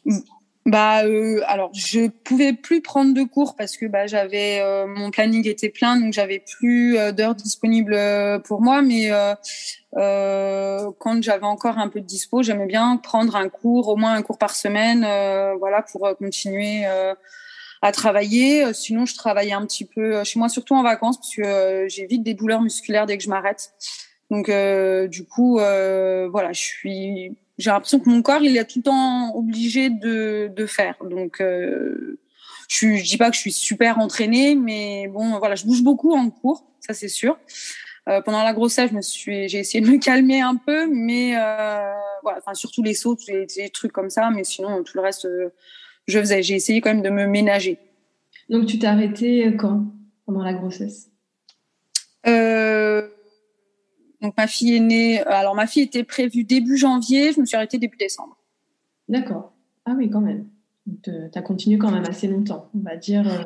[0.66, 5.10] Bah euh, alors je pouvais plus prendre de cours parce que bah j'avais euh, mon
[5.10, 7.98] planning était plein donc j'avais plus euh, d'heures disponibles
[8.44, 8.80] pour moi.
[8.80, 9.10] Mais
[9.94, 14.22] quand j'avais encore un peu de dispo j'aimais bien prendre un cours au moins un
[14.22, 15.00] cours par semaine
[15.58, 16.84] voilà pour continuer
[17.82, 18.72] à travailler.
[18.72, 22.22] Sinon je travaillais un petit peu chez moi surtout en vacances parce que j'ai vite
[22.22, 23.74] des douleurs musculaires dès que je m'arrête.
[24.30, 24.50] Donc
[25.10, 29.34] du coup voilà je suis j'ai l'impression que mon corps, il est tout le temps
[29.34, 30.96] obligé de, de faire.
[31.08, 32.18] Donc, euh,
[32.68, 36.14] je, je dis pas que je suis super entraînée, mais bon, voilà, je bouge beaucoup
[36.14, 37.38] en cours, ça c'est sûr.
[38.08, 41.36] Euh, pendant la grossesse, je me suis, j'ai essayé de me calmer un peu, mais
[41.36, 45.02] euh, voilà, enfin surtout les sauts, les, les, trucs comme ça, mais sinon tout le
[45.02, 45.48] reste, euh,
[46.06, 46.42] je faisais.
[46.42, 47.78] J'ai essayé quand même de me ménager.
[48.50, 49.86] Donc tu t'es arrêtée quand?
[50.26, 51.10] Pendant la grossesse?
[52.26, 53.08] Euh,
[54.24, 55.20] donc ma fille est née.
[55.20, 57.32] Euh, alors ma fille était prévue début janvier.
[57.32, 58.36] Je me suis arrêtée début décembre.
[59.06, 59.52] D'accord.
[59.84, 60.46] Ah oui, quand même.
[61.02, 63.28] Tu as continué quand même assez longtemps, on va dire.
[63.28, 63.44] Euh.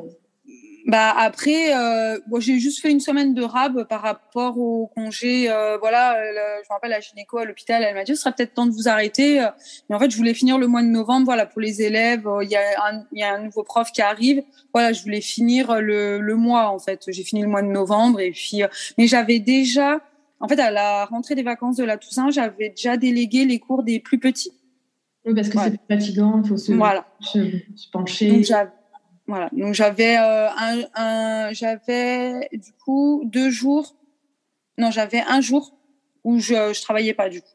[0.86, 5.50] Bah après, euh, bon, j'ai juste fait une semaine de rab par rapport au congé.
[5.50, 6.16] Euh, voilà,
[6.62, 8.72] je me rappelle la gynéco à l'hôpital, elle m'a dit ce serait peut-être temps de
[8.72, 9.44] vous arrêter.
[9.90, 11.26] Mais en fait, je voulais finir le mois de novembre.
[11.26, 14.00] Voilà, pour les élèves, il y a un, il y a un nouveau prof qui
[14.00, 14.42] arrive.
[14.72, 17.04] Voilà, je voulais finir le, le mois en fait.
[17.08, 18.62] J'ai fini le mois de novembre et puis,
[18.96, 20.00] mais j'avais déjà
[20.40, 23.82] en fait, à la rentrée des vacances de la Toussaint, j'avais déjà délégué les cours
[23.82, 24.52] des plus petits.
[25.24, 27.06] Oui, parce que c'est plus fatigant, il faut se, voilà.
[27.20, 27.40] se,
[27.92, 28.30] pencher.
[28.30, 28.46] Donc,
[29.26, 29.50] voilà.
[29.52, 33.94] Donc j'avais euh, un, un j'avais du coup deux jours.
[34.78, 35.76] Non, j'avais un jour
[36.24, 37.48] où je je travaillais pas du coup.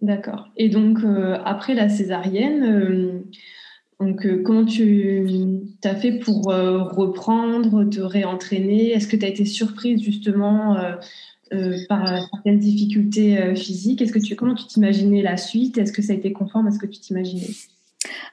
[0.00, 0.48] D'accord.
[0.56, 3.24] Et donc euh, après la césarienne, euh,
[4.00, 8.90] donc comment tu as fait pour reprendre, te réentraîner?
[8.90, 10.76] Est-ce que tu as été surprise justement
[11.52, 14.00] euh, par certaines difficultés euh, physiques.
[14.00, 15.78] Est-ce que tu, comment tu t'imaginais la suite?
[15.78, 17.50] Est-ce que ça a été conforme à ce que tu t'imaginais?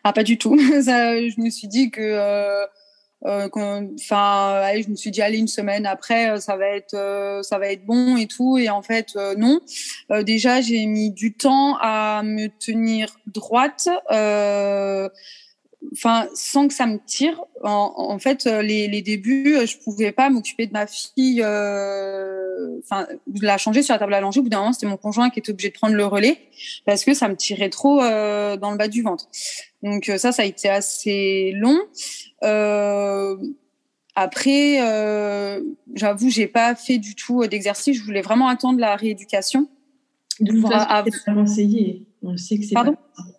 [0.04, 0.58] Ah, pas du tout.
[0.60, 2.66] je me suis dit que, euh,
[3.22, 7.86] enfin, je me suis dit allez une semaine après, ça va être, ça va être
[7.86, 8.58] bon et tout.
[8.58, 9.60] Et en fait, non.
[10.24, 13.90] déjà, j'ai mis du temps à me tenir droite.
[15.94, 17.42] Enfin, sans que ça me tire.
[17.64, 21.42] En, fait, les, les, débuts, je pouvais pas m'occuper de ma fille.
[22.84, 23.08] Enfin,
[23.42, 24.40] la changer sur la table à langer.
[24.40, 26.38] Au bout d'un moment, c'était mon conjoint qui était obligé de prendre le relais
[26.86, 29.28] parce que ça me tirait trop dans le bas du ventre.
[29.84, 31.80] Donc ça, ça a été assez long.
[34.22, 35.62] Après, euh,
[35.96, 37.98] j'avoue, j'ai pas fait du tout d'exercice.
[37.98, 39.70] Je voulais vraiment attendre la rééducation.
[40.40, 42.08] De toute façon, c'est pas conseillé.
[42.22, 42.76] On sait que c'est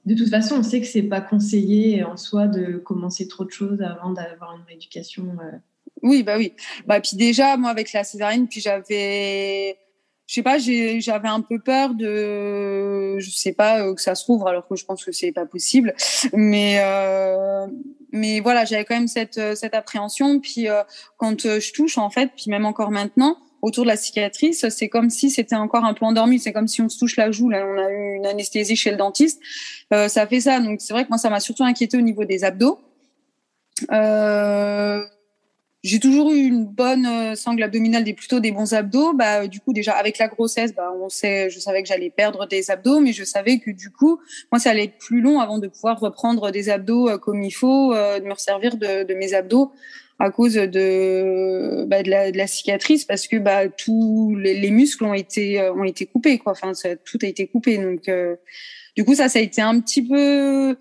[0.06, 3.50] De toute façon, on sait que c'est pas conseillé en soi de commencer trop de
[3.50, 5.36] choses avant d'avoir une rééducation.
[5.40, 5.56] Euh.
[6.02, 6.54] Oui, bah oui.
[6.86, 9.76] Bah puis déjà, moi avec la césarienne, puis j'avais
[10.30, 14.24] je sais pas, j'avais un peu peur de, je sais pas, euh, que ça se
[14.24, 15.92] rouvre alors que je pense que c'est pas possible.
[16.32, 17.66] Mais euh,
[18.12, 20.38] mais voilà, j'avais quand même cette euh, cette appréhension.
[20.38, 20.68] Puis
[21.16, 25.10] quand je touche en fait, puis même encore maintenant, autour de la cicatrice, c'est comme
[25.10, 26.38] si c'était encore un peu endormi.
[26.38, 27.48] C'est comme si on se touche la joue.
[27.48, 29.40] Là, on a eu une anesthésie chez le dentiste.
[29.90, 30.60] ça fait ça.
[30.60, 32.80] Donc c'est vrai que moi, ça m'a surtout inquiété au niveau des abdos.
[33.92, 35.04] Euh,
[35.82, 39.14] j'ai toujours eu une bonne euh, sangle abdominale, des plutôt des bons abdos.
[39.14, 42.46] Bah, du coup, déjà avec la grossesse, bah, on sait, je savais que j'allais perdre
[42.46, 44.20] des abdos, mais je savais que du coup,
[44.52, 47.50] moi, ça allait être plus long avant de pouvoir reprendre des abdos euh, comme il
[47.50, 49.72] faut, euh, de me resservir de, de, mes abdos
[50.20, 55.04] à cause de, bah, de, la, de, la, cicatrice, parce que bah, tous les, muscles
[55.04, 56.52] ont été ont été coupés, quoi.
[56.52, 58.08] Enfin, ça, tout a été coupé, donc
[58.96, 60.76] du coup, ça, ça a été un petit peu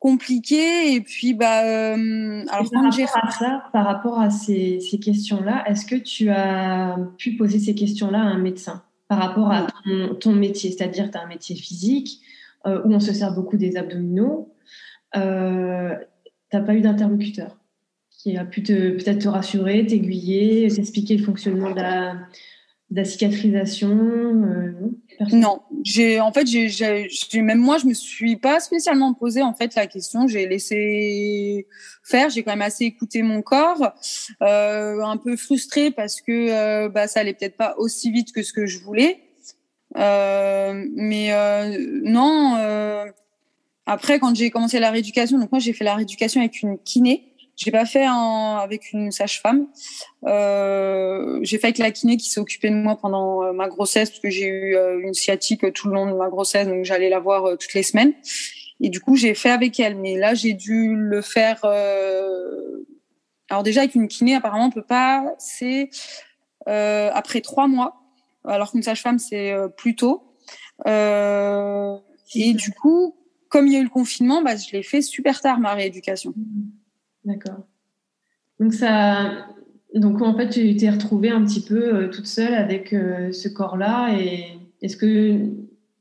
[0.00, 0.94] compliqué.
[0.94, 5.62] Et puis, bah, euh, alors par, rapport à ça, par rapport à ces, ces questions-là,
[5.68, 9.66] est-ce que tu as pu poser ces questions-là à un médecin par rapport à
[10.20, 10.72] ton, métier?
[10.72, 12.20] C'est-à-dire, tu as un métier physique
[12.66, 14.52] euh, où on se sert beaucoup des abdominaux.
[15.16, 15.94] Euh,
[16.50, 17.56] tu n'as pas eu d'interlocuteur
[18.22, 24.72] qui a pu peut-être te rassurer, t'aiguiller, t'expliquer le fonctionnement de la, cicatrisation euh,
[25.32, 25.62] Non,
[26.20, 26.46] en fait
[27.40, 30.26] même moi je me suis pas spécialement posé en fait la question.
[30.26, 31.66] J'ai laissé
[32.02, 32.28] faire.
[32.30, 33.94] J'ai quand même assez écouté mon corps,
[34.42, 38.42] euh, un peu frustrée parce que euh, bah ça allait peut-être pas aussi vite que
[38.42, 39.20] ce que je voulais.
[39.94, 41.30] Mais
[42.04, 43.06] non.
[43.86, 47.29] Après quand j'ai commencé la rééducation, donc moi j'ai fait la rééducation avec une kiné.
[47.60, 49.66] Je l'ai pas fait en, avec une sage-femme.
[50.24, 54.08] Euh, j'ai fait avec la kiné qui s'est occupée de moi pendant euh, ma grossesse
[54.08, 57.10] parce que j'ai eu euh, une sciatique tout le long de ma grossesse, donc j'allais
[57.10, 58.14] la voir toutes les semaines.
[58.80, 59.96] Et du coup, j'ai fait avec elle.
[59.96, 61.62] Mais là, j'ai dû le faire.
[63.50, 65.34] Alors déjà avec une kiné, apparemment, on peut pas.
[65.38, 65.90] C'est
[66.66, 68.00] après trois mois,
[68.46, 70.22] alors qu'une sage-femme c'est plus tôt.
[70.86, 73.16] et du coup,
[73.50, 76.32] comme il y a eu le confinement, bah, je l'ai fait super tard ma rééducation.
[77.24, 77.66] D'accord.
[78.58, 79.46] Donc, ça,
[79.94, 83.48] donc en fait, tu t'es retrouvée un petit peu euh, toute seule avec euh, ce
[83.48, 84.16] corps-là.
[84.18, 84.44] Et
[84.82, 85.38] est-ce que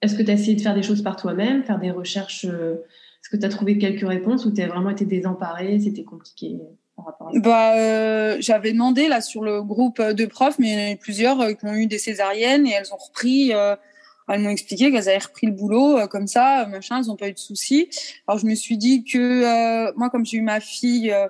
[0.01, 2.75] est-ce que tu as essayé de faire des choses par toi-même, faire des recherches euh,
[2.75, 6.57] Est-ce que tu as trouvé quelques réponses ou tu as vraiment été désemparée C'était compliqué
[6.95, 10.87] par rapport bah, J'avais demandé là sur le groupe de profs, mais il y en
[10.87, 13.51] a eu plusieurs qui ont eu des césariennes et elles ont repris
[14.29, 17.29] elles m'ont expliqué qu'elles avaient repris le boulot euh, comme ça, machin, elles n'ont pas
[17.29, 17.89] eu de soucis.
[18.27, 21.27] Alors je me suis dit que euh, moi, comme j'ai eu ma fille, euh,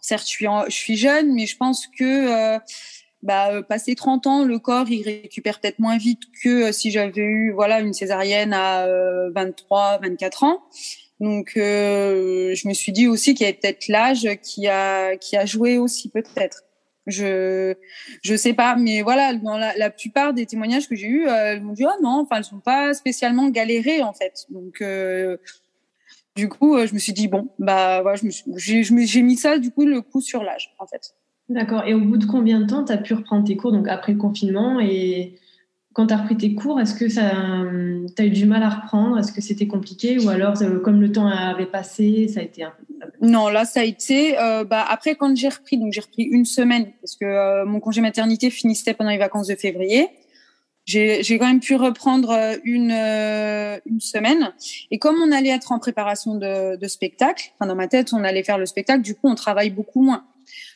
[0.00, 2.58] certes je suis, je suis jeune, mais je pense que
[3.22, 7.52] bah, passé 30 ans, le corps il récupère peut-être moins vite que si j'avais eu
[7.52, 8.88] voilà une césarienne à
[9.34, 10.62] 23, 24 ans.
[11.20, 15.44] Donc je me suis dit aussi qu'il y avait peut-être l'âge qui a qui a
[15.46, 16.64] joué aussi peut-être.
[17.06, 17.74] Je
[18.22, 21.60] je sais pas, mais voilà, dans la, plupart des témoignages que j'ai eus, euh, elles
[21.60, 24.46] m'ont dit oh non, enfin elles sont pas spécialement galérées en fait.
[24.50, 25.36] Donc euh,
[26.36, 28.20] du coup, euh, je me suis dit bon, bah voilà,
[28.56, 31.14] j'ai j'ai mis ça du coup le coup sur l'âge en fait.
[31.48, 31.84] D'accord.
[31.86, 34.12] Et au bout de combien de temps tu as pu reprendre tes cours donc après
[34.12, 35.34] le confinement et
[35.92, 37.30] quand tu as repris tes cours, est-ce que ça,
[38.16, 39.18] tu as eu du mal à reprendre?
[39.18, 40.18] Est-ce que c'était compliqué?
[40.18, 43.06] Ou alors, euh, comme le temps avait passé, ça a été un peu...
[43.20, 44.38] Non, là, ça a été...
[44.38, 47.80] Euh, bah, après, quand j'ai repris, donc j'ai repris une semaine, parce que euh, mon
[47.80, 50.08] congé maternité finissait pendant les vacances de février,
[50.84, 54.52] j'ai quand même pu reprendre une, une semaine.
[54.90, 58.24] Et comme on allait être en préparation de, de spectacle, enfin, dans ma tête, on
[58.24, 60.24] allait faire le spectacle, du coup, on travaille beaucoup moins.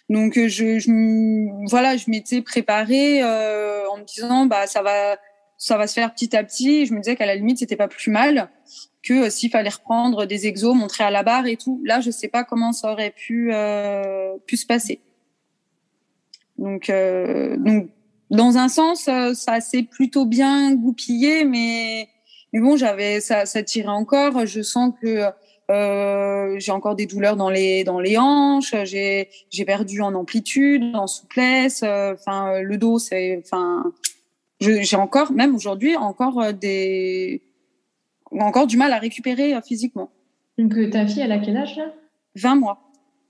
[0.09, 5.16] Donc euh, je, je voilà, je m'étais préparée euh, en me disant bah ça va
[5.59, 6.87] ça va se faire petit à petit.
[6.87, 8.49] je me disais qu'à la limite c'était pas plus mal
[9.03, 11.81] que euh, s'il fallait reprendre des exos, montrer à la barre et tout.
[11.85, 15.01] Là je sais pas comment ça aurait pu euh, pu se passer.
[16.57, 16.90] Donc
[17.59, 17.90] donc
[18.31, 22.09] dans un sens ça s'est plutôt bien goupillé, mais
[22.53, 24.47] mais bon j'avais ça ça tirait encore.
[24.47, 25.25] Je sens que
[25.70, 28.74] euh, j'ai encore des douleurs dans les dans les hanches.
[28.85, 31.83] J'ai j'ai perdu en amplitude, en souplesse.
[31.83, 33.92] Euh, enfin, le dos, c'est enfin,
[34.61, 37.42] j'ai encore même aujourd'hui encore euh, des
[38.31, 40.11] encore du mal à récupérer physiquement.
[40.59, 41.92] Donc ta fille, elle a quel âge là?
[42.37, 42.87] 20 mois.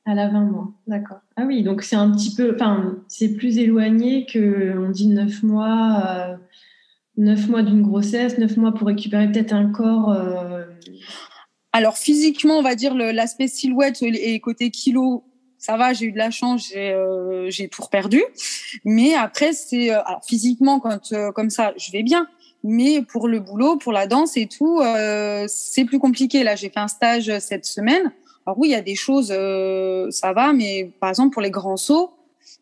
[0.09, 1.18] À la 20 mois, d'accord.
[1.37, 5.42] Ah oui, donc c'est un petit peu, enfin, c'est plus éloigné que, on dit 9
[5.42, 6.38] mois,
[7.16, 10.16] 9 euh, mois d'une grossesse, 9 mois pour récupérer peut-être un corps.
[11.77, 15.25] Euh, Alors physiquement, on va dire l'aspect silhouette et côté kilo,
[15.59, 18.23] ça va, j'ai eu de la chance, j'ai euh, tout perdu.
[18.85, 22.29] Mais après, c'est euh, alors physiquement, quand comme ça, je vais bien.
[22.65, 24.83] Mais pour le boulot, pour la danse et tout,
[25.47, 26.43] c'est plus compliqué.
[26.43, 28.12] Là, j'ai fait un stage cette semaine.
[28.47, 31.51] Alors oui, il y a des choses, euh, ça va, mais par exemple pour les
[31.51, 32.12] grands sauts,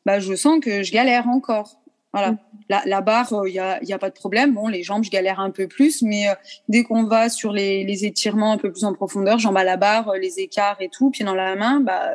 [0.06, 1.78] bah, je sens que je galère encore.
[2.14, 2.32] Voilà.
[2.32, 2.38] Mm.
[2.86, 4.54] La, barre, il euh, n'y a, a pas de problème.
[4.54, 6.34] Bon, les jambes, je galère un peu plus, mais euh,
[6.68, 10.14] dès qu'on va sur les, étirements un peu plus en profondeur, jambes à la barre,
[10.14, 12.12] les écarts et tout, pieds dans la main, bah,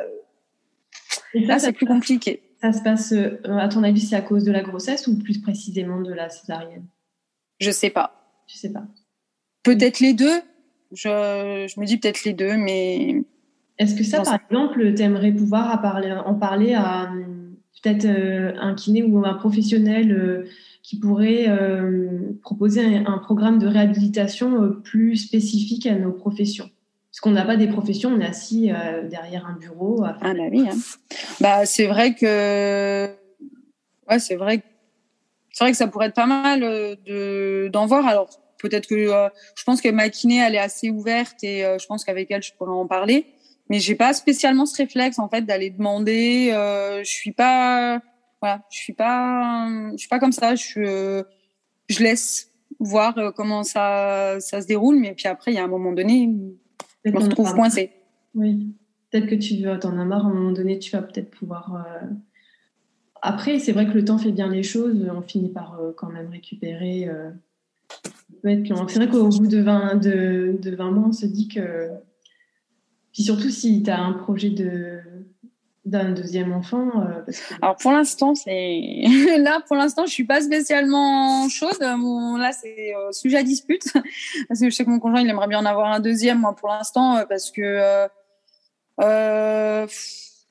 [1.34, 2.42] là, c'est plus compliqué.
[2.62, 6.00] Ça se passe, à ton avis, c'est à cause de la grossesse ou plus précisément
[6.00, 6.86] de la césarienne?
[7.60, 8.14] Je sais pas.
[8.48, 8.84] Je sais pas.
[9.62, 10.40] Peut-être les deux.
[10.92, 13.22] Je, je me dis peut-être les deux, mais
[13.78, 15.82] est-ce que ça, par exemple, tu aimerais pouvoir
[16.26, 17.08] en parler à
[17.82, 20.44] peut-être euh, un kiné ou un professionnel euh,
[20.82, 26.70] qui pourrait euh, proposer un, programme de réhabilitation plus spécifique à nos professions
[27.10, 28.70] Parce qu'on n'a pas des professions, on est assis
[29.10, 30.02] derrière un bureau.
[30.04, 30.66] Ah bah oui.
[30.68, 30.76] Hein.
[31.40, 33.06] Bah, c'est vrai que...
[34.08, 34.62] Ouais, c'est vrai
[35.52, 38.06] c'est vrai que ça pourrait être pas mal de d'en voir.
[38.06, 39.06] Alors peut-être que
[39.56, 42.52] je pense que ma kiné elle est assez ouverte et je pense qu'avec elle je
[42.54, 43.26] pourrais en parler
[43.70, 46.50] mais j'ai pas spécialement ce réflexe en fait d'aller demander.
[46.52, 48.02] Euh, je suis pas,
[48.42, 50.56] voilà, je suis pas, je suis pas comme ça.
[50.56, 51.22] Je,
[51.88, 55.64] je laisse voir euh, comment ça, ça se déroule, mais puis après il y a
[55.64, 56.34] un moment donné,
[57.04, 57.92] je me retrouve coincée.
[58.34, 58.74] Oui,
[59.10, 60.26] peut-être que tu t'en as marre.
[60.26, 61.86] À un moment donné, tu vas peut-être pouvoir.
[61.86, 62.06] Euh,
[63.22, 65.08] après, c'est vrai que le temps fait bien les choses.
[65.14, 67.08] On finit par quand même récupérer.
[68.42, 71.90] C'est vrai qu'au bout de 20, de, de 20 mois, on se dit que
[73.12, 75.00] puis surtout si tu as un projet de
[75.86, 76.90] d'un deuxième enfant.
[76.96, 79.02] Euh, Alors pour l'instant, c'est
[79.38, 81.78] là pour l'instant, je suis pas spécialement chaude.
[81.80, 83.92] Là, c'est euh, sujet à dispute
[84.48, 86.40] parce que je sais que mon conjoint il aimerait bien en avoir un deuxième.
[86.40, 88.08] Moi, pour l'instant, euh, parce que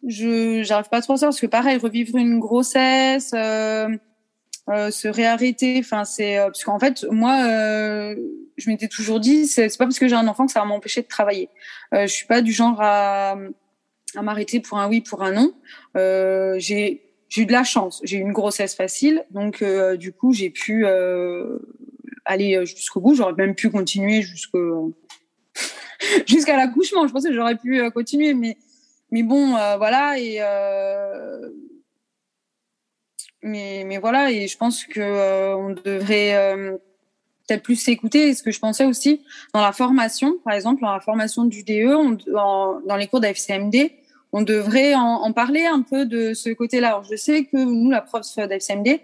[0.07, 3.29] je j'arrive pas trop à ça parce que pareil, revivre une grossesse.
[3.29, 8.13] se réarrêter, enfin c'est parce qu'en fait moi
[8.59, 11.01] je m'étais toujours dit, c'est pas parce que j'ai un enfant que ça va m'empêcher
[11.01, 11.49] de travailler.
[11.93, 13.35] Euh, je suis pas du genre à,
[14.15, 15.53] à m'arrêter pour un oui, pour un non.
[15.95, 17.01] Euh, j'ai
[17.37, 18.01] eu de la chance.
[18.03, 21.59] J'ai eu une grossesse facile, donc euh, du coup j'ai pu euh,
[22.25, 23.15] aller jusqu'au bout.
[23.15, 24.21] J'aurais même pu continuer
[26.27, 27.07] jusqu'à l'accouchement.
[27.07, 28.57] Je pensais que j'aurais pu continuer, mais
[29.11, 30.39] mais bon, voilà et
[33.41, 36.77] mais mais voilà et je pense que on devrait
[37.49, 38.29] peut-être plus s'écouter.
[38.29, 39.21] Et ce que je pensais aussi
[39.53, 43.91] dans la formation, par exemple, dans la formation du DE, on, dans les cours d'AFCMD,
[44.31, 46.89] on devrait en, en, parler un peu de ce côté-là.
[46.89, 48.99] Alors, je sais que nous, la prof d'AFCMD,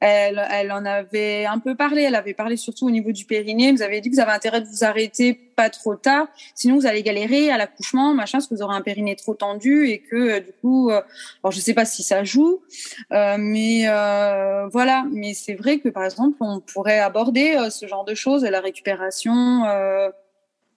[0.00, 2.02] elle, elle en avait un peu parlé.
[2.02, 3.70] Elle avait parlé surtout au niveau du périnée.
[3.72, 6.86] Vous avez dit que vous avez intérêt de vous arrêter pas trop tard, sinon vous
[6.86, 10.16] allez galérer à l'accouchement, machin, parce que vous aurez un périnée trop tendu et que
[10.16, 11.02] euh, du coup, euh,
[11.44, 12.62] alors je sais pas si ça joue,
[13.12, 15.04] euh, mais euh, voilà.
[15.12, 18.60] Mais c'est vrai que par exemple, on pourrait aborder euh, ce genre de choses, la
[18.60, 19.64] récupération.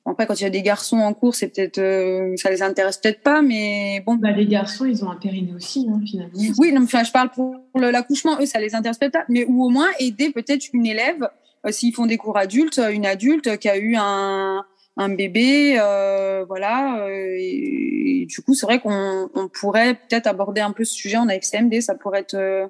[0.05, 2.97] Après, quand il y a des garçons en cours, c'est peut-être, euh, ça les intéresse
[2.97, 4.15] peut-être pas, mais bon.
[4.15, 6.33] Bah, les garçons, ils ont un périnée aussi, hein, finalement.
[6.57, 9.63] Oui, non, enfin, je parle pour l'accouchement, eux, ça les intéresse peut-être pas, mais ou
[9.63, 11.29] au moins aider peut-être une élève,
[11.65, 14.65] euh, s'ils font des cours adultes, une adulte qui a eu un,
[14.97, 17.07] un bébé, euh, voilà.
[17.09, 21.29] Et, du coup, c'est vrai qu'on on pourrait peut-être aborder un peu ce sujet en
[21.29, 22.69] AFCMD, ça pourrait être.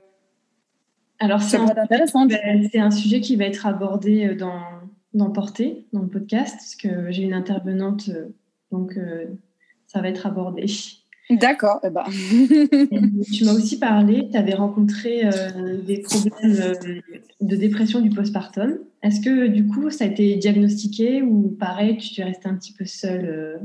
[1.20, 2.28] Alors, c'est intéressant.
[2.72, 4.83] C'est un sujet qui va être abordé dans
[5.14, 8.30] d'emporter dans le podcast, parce que j'ai une intervenante, euh,
[8.72, 9.26] donc euh,
[9.88, 10.66] ça va être abordé.
[11.30, 11.80] D'accord.
[11.84, 12.04] Eh ben.
[13.34, 16.76] tu m'as aussi parlé, tu avais rencontré euh, des problèmes
[17.40, 18.80] de dépression du postpartum.
[19.04, 22.74] Est-ce que du coup, ça a été diagnostiqué ou pareil, tu es restée un petit
[22.74, 23.62] peu seule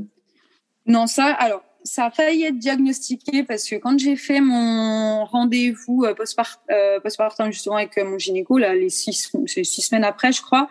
[0.85, 6.05] Non, ça, alors, ça a failli être diagnostiqué parce que quand j'ai fait mon rendez-vous
[7.03, 10.69] postpartum justement avec mon gynéco, là, les six, six semaines après, je crois,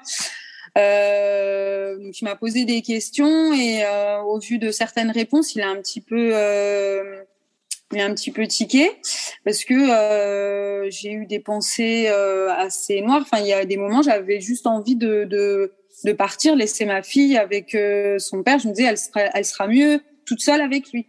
[2.09, 5.69] donc il m'a posé des questions et euh, au vu de certaines réponses, il a
[5.69, 7.23] un petit peu, euh,
[7.93, 8.91] il a un petit peu tiqué
[9.45, 13.23] parce que euh, j'ai eu des pensées euh, assez noires.
[13.23, 15.73] Enfin, il y a des moments, j'avais juste envie de, de,
[16.05, 18.59] de partir, laisser ma fille avec euh, son père.
[18.59, 21.07] Je me disais, elle sera, elle sera mieux toute seule avec lui.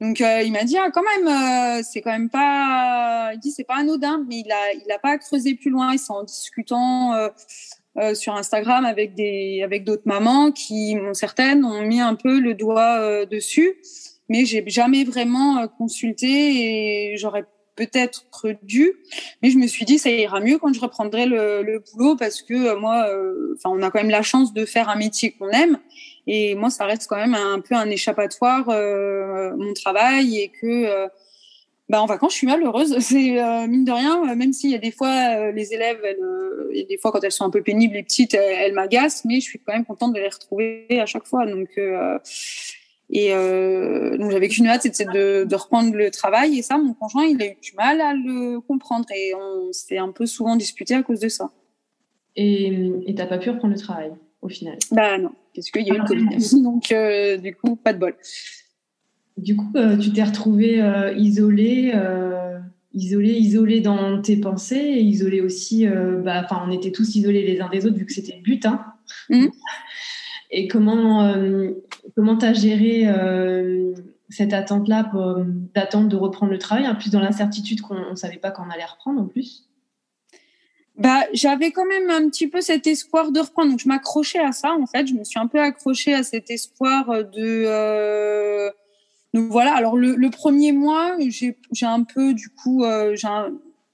[0.00, 3.50] Donc euh, il m'a dit ah quand même euh, c'est quand même pas il dit
[3.50, 6.24] c'est pas anodin mais il a il a pas creusé plus loin et c'est en
[6.24, 7.12] discutant
[7.96, 12.38] euh, euh, sur Instagram avec des avec d'autres mamans qui, certaines, ont mis un peu
[12.40, 13.76] le doigt euh, dessus,
[14.28, 16.26] mais j'ai jamais vraiment euh, consulté
[17.12, 17.44] et j'aurais
[17.76, 18.26] peut-être
[18.62, 18.92] dû,
[19.42, 22.42] mais je me suis dit ça ira mieux quand je reprendrai le, le boulot parce
[22.42, 23.06] que moi,
[23.56, 25.78] enfin, on a quand même la chance de faire un métier qu'on aime
[26.26, 28.66] et moi, ça reste quand même un peu un échappatoire
[29.56, 31.08] mon travail et que
[31.90, 32.96] bah, en vacances, je suis malheureuse.
[33.00, 35.98] C'est euh, mine de rien, euh, même s'il y a des fois euh, les élèves,
[36.04, 36.18] elles,
[36.72, 39.46] et des fois quand elles sont un peu pénibles, les petites, elles, m'agacent, mais je
[39.46, 41.46] suis quand même contente de les retrouver à chaque fois.
[41.46, 41.80] Donc
[43.12, 46.60] et donc j'avais qu'une hâte, c'était de, de, reprendre le travail.
[46.60, 49.98] Et ça, mon conjoint, il a eu du mal à le comprendre et on s'est
[49.98, 51.50] un peu souvent disputé à cause de ça.
[52.36, 54.12] Et t'as pas pu reprendre le travail
[54.42, 54.78] au final?
[54.92, 56.62] Bah non, parce qu'il y a eu le Covid.
[56.62, 56.94] donc
[57.42, 58.14] du coup, pas de bol.
[59.40, 62.58] Du coup, euh, tu t'es retrouvée euh, isolée, euh,
[62.92, 65.86] isolée, isolée dans tes pensées, et isolée aussi.
[65.86, 68.66] bah, enfin, on était tous isolés les uns des autres vu que c'était le but.
[68.66, 68.84] Hein.
[69.30, 69.46] Mmh.
[70.52, 71.32] Et comment
[72.16, 73.06] comment t'as géré
[74.30, 75.12] cette attente-là,
[75.74, 78.70] d'attente de reprendre le travail, en plus dans l'incertitude qu'on ne savait pas quand on
[78.70, 79.68] allait reprendre en plus?
[80.96, 83.70] Bah, j'avais quand même un petit peu cet espoir de reprendre.
[83.70, 85.06] Donc, je m'accrochais à ça, en fait.
[85.06, 88.72] Je me suis un peu accrochée à cet espoir de,
[89.32, 89.74] donc voilà.
[89.74, 93.14] Alors le, premier mois, j'ai un peu du coup, euh,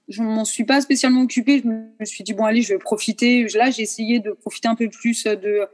[0.08, 1.60] je m'en suis pas spécialement occupée.
[1.62, 3.46] Je me suis dit bon allez, je vais profiter.
[3.54, 5.66] Là, j'ai essayé de profiter un peu plus de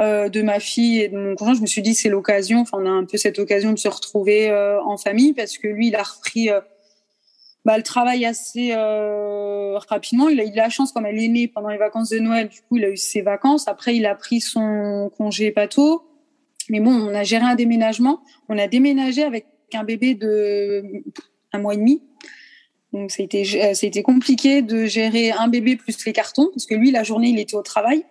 [0.00, 1.54] euh, de ma fille et de mon conjoint.
[1.54, 2.60] Je me suis dit c'est l'occasion.
[2.60, 5.68] Enfin, on a un peu cette occasion de se retrouver euh, en famille parce que
[5.68, 6.50] lui, il a repris.
[7.64, 10.28] Bah, le travail assez rapidement.
[10.28, 12.48] Il a eu de la chance, comme elle est née pendant les vacances de Noël,
[12.48, 13.68] du coup, il a eu ses vacances.
[13.68, 16.07] Après, il a pris son congé pato.
[16.68, 18.20] Mais bon, on a géré un déménagement.
[18.48, 20.82] On a déménagé avec un bébé de
[21.52, 22.02] un mois et demi.
[22.92, 23.42] Donc ça a été,
[23.82, 27.38] été compliqué de gérer un bébé plus les cartons parce que lui la journée il
[27.38, 28.04] était au travail.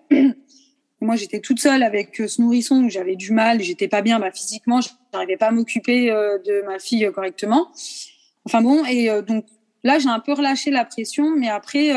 [1.01, 4.31] Moi j'étais toute seule avec ce nourrisson où j'avais du mal, j'étais pas bien bah,
[4.31, 7.69] physiquement, je n'arrivais pas à m'occuper euh, de ma fille euh, correctement.
[8.45, 9.45] Enfin bon et euh, donc
[9.83, 11.93] là j'ai un peu relâché la pression, mais après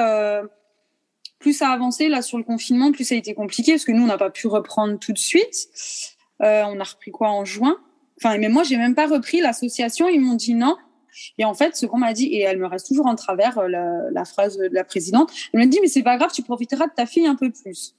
[1.38, 3.92] plus ça a avancé là sur le confinement, plus ça a été compliqué parce que
[3.92, 5.68] nous on n'a pas pu reprendre tout de suite.
[6.42, 7.76] Euh, on a repris quoi en juin?
[8.18, 10.08] Enfin, mais moi, j'ai même pas repris l'association.
[10.08, 10.76] Ils m'ont dit non.
[11.38, 13.68] Et en fait, ce qu'on m'a dit, et elle me reste toujours en travers, euh,
[14.12, 16.92] la, phrase de la présidente, elle m'a dit, mais c'est pas grave, tu profiteras de
[16.94, 17.96] ta fille un peu plus.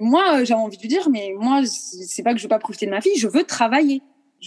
[0.00, 2.58] Moi, euh, j'avais envie de lui dire, mais moi, c'est pas que je veux pas
[2.58, 4.02] profiter de ma fille, je veux travailler.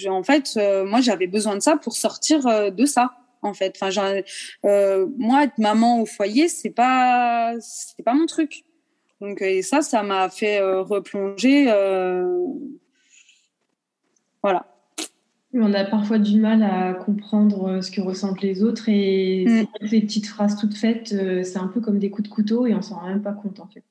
[0.07, 3.11] en fait, moi, j'avais besoin de ça pour sortir de ça.
[3.43, 4.21] En fait, enfin,
[4.63, 8.63] moi, être maman au foyer, c'est pas, c'est pas mon truc.
[9.21, 11.67] Donc, et ça, ça m'a fait euh, replonger.
[11.69, 12.43] Euh,
[14.41, 14.65] voilà.
[15.53, 19.87] On a parfois du mal à comprendre euh, ce que ressentent les autres et mm.
[19.87, 22.81] ces petites phrases toutes faites, c'est un peu comme des coups de couteau et on
[22.81, 23.83] s'en rend même pas compte en fait.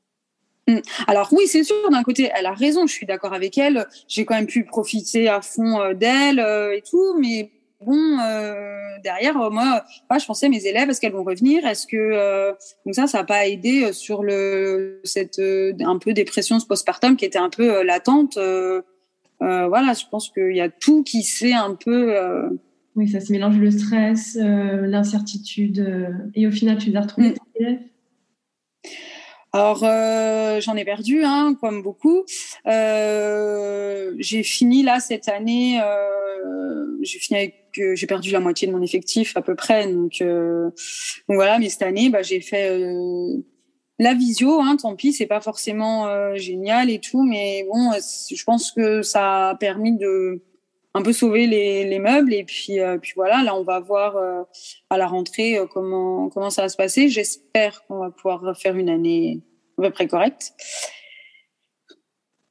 [0.67, 0.81] Mm.
[1.07, 3.87] Alors oui, c'est sûr, d'un côté, elle a raison, je suis d'accord avec elle.
[4.09, 7.51] J'ai quand même pu profiter à fond d'elle et tout, mais
[7.81, 9.85] bon, euh, derrière, euh, moi,
[10.19, 11.67] je pensais mes élèves, est-ce qu'elles vont revenir?
[11.67, 12.53] Est-ce que euh,
[12.85, 17.39] donc ça, ça n'a pas aidé sur le cette un peu dépression postpartum qui était
[17.39, 18.39] un peu latente.
[19.41, 22.15] voilà, je pense qu'il y a tout qui s'est un peu
[22.97, 27.41] oui, ça se mélange le stress, l'incertitude, et au final, tu les as retrouvés tes
[27.61, 27.79] élèves?
[29.53, 32.25] Alors, euh, j'en ai perdu, hein, comme beaucoup.
[32.67, 35.81] Euh, j'ai fini là cette année.
[35.83, 39.87] Euh, j'ai fini avec, j'ai perdu la moitié de mon effectif à peu près.
[39.87, 40.73] Donc, donc
[41.29, 41.59] voilà.
[41.59, 42.81] Mais cette année, bah, j'ai fait
[43.99, 44.61] la visio.
[44.61, 49.51] Hein, tant pis, c'est pas forcément génial et tout, mais bon, je pense que ça
[49.51, 50.43] a permis de
[50.93, 54.17] un peu sauver les, les meubles et puis puis voilà là on va voir
[54.91, 58.91] à la rentrée comment comment ça va se passer j'espère qu'on va pouvoir faire une
[58.91, 59.41] année
[59.79, 60.53] à peu près correcte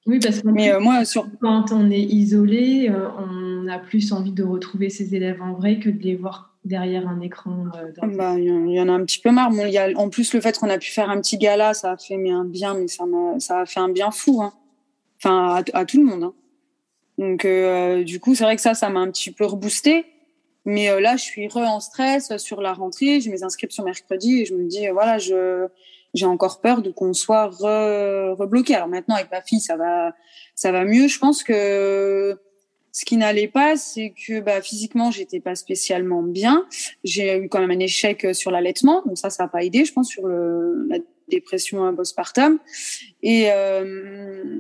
[0.10, 4.44] oui parce que mais moi sur quand on est isolé on a plus envie de
[4.44, 7.66] retrouver ses élèves en vrai que de les voir derrière un écran
[8.18, 10.34] bah, il y en a un petit peu marre bon, il y a en plus
[10.34, 12.74] le fait qu'on a pu faire un petit gala ça a fait mais un bien
[12.74, 14.52] mais ça a, ça a fait un bien fou hein.
[15.18, 16.34] enfin à, tout le monde hein.
[17.20, 20.06] Donc, euh, du coup, c'est vrai que ça, ça m'a un petit peu reboosté.
[20.66, 23.20] Mais euh, là, je suis re en stress sur la rentrée.
[23.20, 25.68] J'ai mes inscriptions mercredi et je me dis, euh, voilà, je
[26.14, 28.76] j'ai encore peur de qu'on soit re, rebloqué.
[28.76, 30.14] Alors maintenant, avec ma fille, ça va,
[30.56, 31.08] ça va mieux.
[31.08, 32.40] Je pense que
[32.92, 36.66] ce qui n'allait pas, c'est que bah, physiquement, j'étais pas spécialement bien.
[37.04, 39.94] J'ai eu quand même un échec sur l'allaitement, donc ça, ça n'a pas aidé, je
[39.94, 40.98] pense, sur le, la
[41.28, 42.60] dépression postpartum.
[43.22, 44.58] Et euh,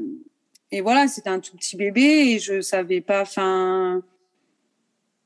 [0.71, 4.03] et voilà, c'était un tout petit bébé et je savais pas, enfin,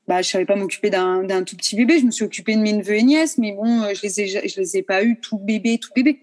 [0.07, 1.99] bah, je savais pas m'occuper d'un, tout petit bébé.
[1.99, 4.59] Je me suis occupée de mes neveux et nièces, mais bon, je les ai, je
[4.59, 6.19] les ai pas eu tout bébé, tout bébé.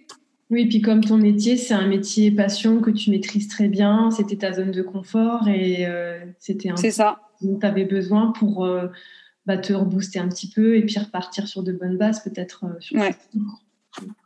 [0.51, 4.37] Oui, puis comme ton métier, c'est un métier passion que tu maîtrises très bien, c'était
[4.37, 5.87] ta zone de confort et
[6.39, 6.77] c'était un.
[6.77, 7.21] C'est ça.
[7.41, 8.69] Tu avais besoin pour
[9.47, 12.65] bah, te rebooster un petit peu et puis repartir sur de bonnes bases, peut-être.
[12.93, 13.15] ouais.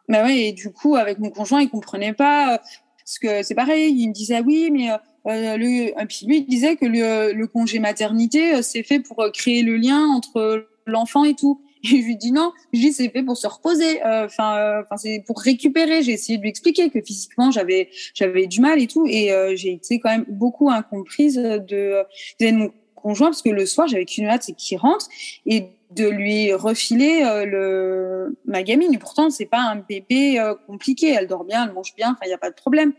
[0.09, 2.61] Bah ouais, et du coup, avec mon conjoint, il comprenait pas.
[2.99, 4.91] Parce que c'est pareil, il me disait oui, mais
[5.27, 9.63] euh, le, et puis lui disait que le, le congé maternité c'est fait pour créer
[9.63, 11.61] le lien entre l'enfant et tout.
[11.85, 14.03] Et je lui dis non, je dis c'est fait pour se reposer.
[14.03, 16.03] Enfin, enfin c'est pour récupérer.
[16.03, 19.73] J'ai essayé de lui expliquer que physiquement j'avais j'avais du mal et tout, et j'ai
[19.73, 22.03] été quand même beaucoup incomprise de,
[22.41, 25.09] de mon conjoint parce que le soir j'avais qu'une hâte c'est qu'il rentre
[25.45, 28.93] et de lui refiler euh, le ma gamine.
[28.93, 31.15] Et pourtant, c'est pas un bébé euh, compliqué.
[31.19, 32.13] Elle dort bien, elle mange bien.
[32.13, 32.93] Enfin, il n'y a pas de problème.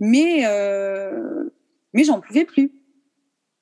[0.00, 1.50] Mais euh,
[1.92, 2.72] mais j'en pouvais plus.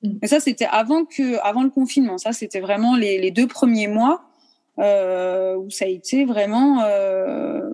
[0.03, 0.17] Mm.
[0.21, 2.17] Et ça, c'était avant que avant le confinement.
[2.17, 4.23] Ça, c'était vraiment les, les, deux premiers mois
[4.77, 6.83] où ça a été vraiment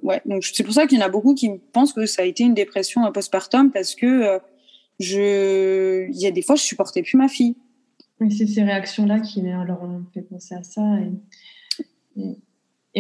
[0.01, 0.21] ouais.
[0.25, 2.43] Donc c'est pour ça qu'il y en a beaucoup qui pensent que ça a été
[2.43, 4.39] une dépression postpartum parce que
[4.99, 7.55] je il y a des fois je supportais plus ma fille.
[8.19, 10.81] Oui, c'est ces réactions-là qui leur ont fait penser à ça.
[10.99, 12.37] Et, et,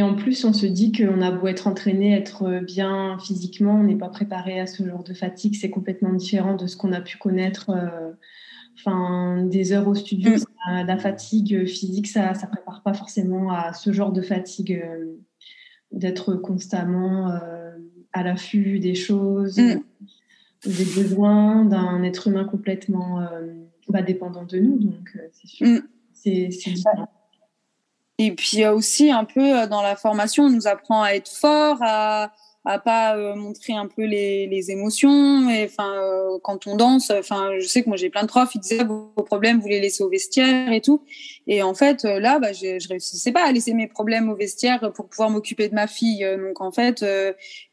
[0.01, 3.95] en plus, on se dit qu'on a beau être entraîné, être bien physiquement, on n'est
[3.95, 5.55] pas préparé à ce genre de fatigue.
[5.55, 7.69] C'est complètement différent de ce qu'on a pu connaître.
[7.69, 8.11] Euh,
[8.77, 10.85] enfin, des heures au studio, mm.
[10.85, 15.05] la fatigue physique, ça ne prépare pas forcément à ce genre de fatigue, euh,
[15.91, 17.71] d'être constamment euh,
[18.13, 19.81] à l'affût des choses, mm.
[20.65, 23.27] des besoins d'un être humain complètement
[23.89, 25.67] bah, dépendant de nous, donc euh, c'est sûr.
[25.67, 25.81] Mm.
[26.11, 27.07] C'est différent.
[28.19, 31.77] Et puis aussi un peu euh, dans la formation, on nous apprend à être fort,
[31.81, 32.31] à
[32.69, 35.49] à pas euh, montrer un peu les, les émotions.
[35.49, 35.93] Et enfin,
[36.43, 39.05] quand on danse, enfin, je sais que moi j'ai plein de profs, ils disaient vos
[39.25, 41.01] problèmes, vous les laissez au vestiaire et tout.
[41.47, 44.91] Et en fait, là, bah, je, je réussissais pas à laisser mes problèmes au vestiaire
[44.93, 46.27] pour pouvoir m'occuper de ma fille.
[46.37, 47.05] Donc en fait,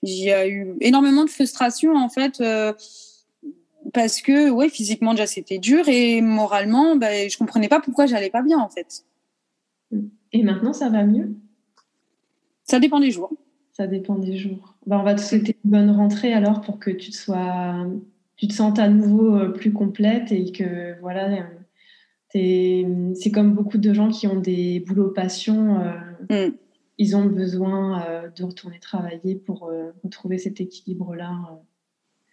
[0.04, 2.40] y a eu énormément de frustration en fait
[3.92, 8.30] parce que ouais physiquement déjà c'était dur et moralement ben, je comprenais pas pourquoi j'allais
[8.30, 9.04] pas bien en fait
[10.34, 11.34] et maintenant ça va mieux?
[12.64, 13.32] Ça dépend des jours
[13.72, 16.90] ça dépend des jours ben, on va te souhaiter une bonne rentrée alors pour que
[16.90, 17.86] tu te sois
[18.36, 21.48] tu te sentes à nouveau euh, plus complète et que voilà
[22.30, 25.80] c'est comme beaucoup de gens qui ont des boulots passion
[26.30, 26.54] euh, mm.
[26.98, 29.72] ils ont besoin euh, de retourner travailler pour
[30.02, 31.60] retrouver cet équilibre là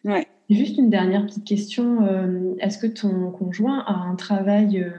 [0.03, 2.05] ouais Juste une dernière petite question.
[2.05, 4.91] Euh, est-ce que ton conjoint a un travail euh,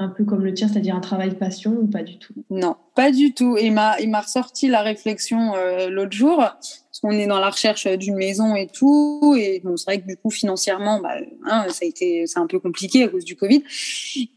[0.00, 2.34] un peu comme le tien, c'est-à-dire un travail passion ou pas du tout?
[2.50, 3.56] Non, pas du tout.
[3.60, 7.50] Il m'a, il m'a ressorti la réflexion euh, l'autre jour, parce qu'on est dans la
[7.50, 11.80] recherche d'une maison et tout, et c'est vrai que du coup financièrement, bah, hein, ça
[11.82, 13.64] a été, c'est un peu compliqué à cause du Covid.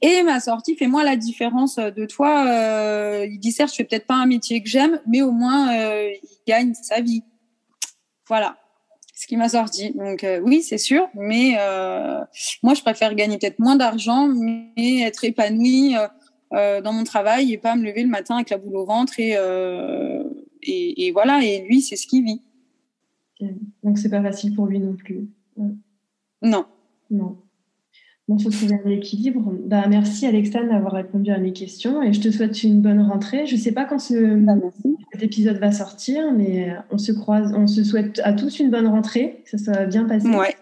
[0.02, 3.26] Et il m'a sorti, fais-moi la différence de toi.
[3.26, 6.20] il dit certes, je fais peut-être pas un métier que j'aime, mais au moins il
[6.48, 7.24] gagne sa vie.
[8.28, 8.61] Voilà
[9.22, 9.92] ce qui m'a sorti.
[9.92, 12.22] Donc euh, oui, c'est sûr, mais euh,
[12.64, 15.96] moi je préfère gagner peut-être moins d'argent, mais être épanouie
[16.54, 19.20] euh, dans mon travail et pas me lever le matin avec la boule au ventre
[19.20, 19.38] et
[20.64, 21.44] et, et, voilà.
[21.44, 22.42] Et lui, c'est ce qu'il vit.
[23.84, 25.28] Donc c'est pas facile pour lui non plus.
[26.42, 26.66] Non.
[27.10, 27.41] Non.
[28.32, 29.54] On se trouver un équilibre.
[29.66, 33.46] Bah, merci Alexandre d'avoir répondu à mes questions et je te souhaite une bonne rentrée.
[33.46, 34.54] Je ne sais pas quand ce, bah,
[35.12, 38.88] cet épisode va sortir, mais on se croise, on se souhaite à tous une bonne
[38.88, 40.30] rentrée, que ça soit bien passé.
[40.30, 40.56] Ouais.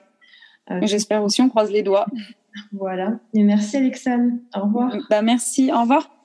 [0.72, 2.08] Euh, J'espère aussi, on croise les doigts.
[2.72, 3.20] Voilà.
[3.34, 4.34] Et merci Alexandre.
[4.56, 4.98] Au revoir.
[5.10, 5.72] Bah, merci.
[5.72, 6.19] Au revoir.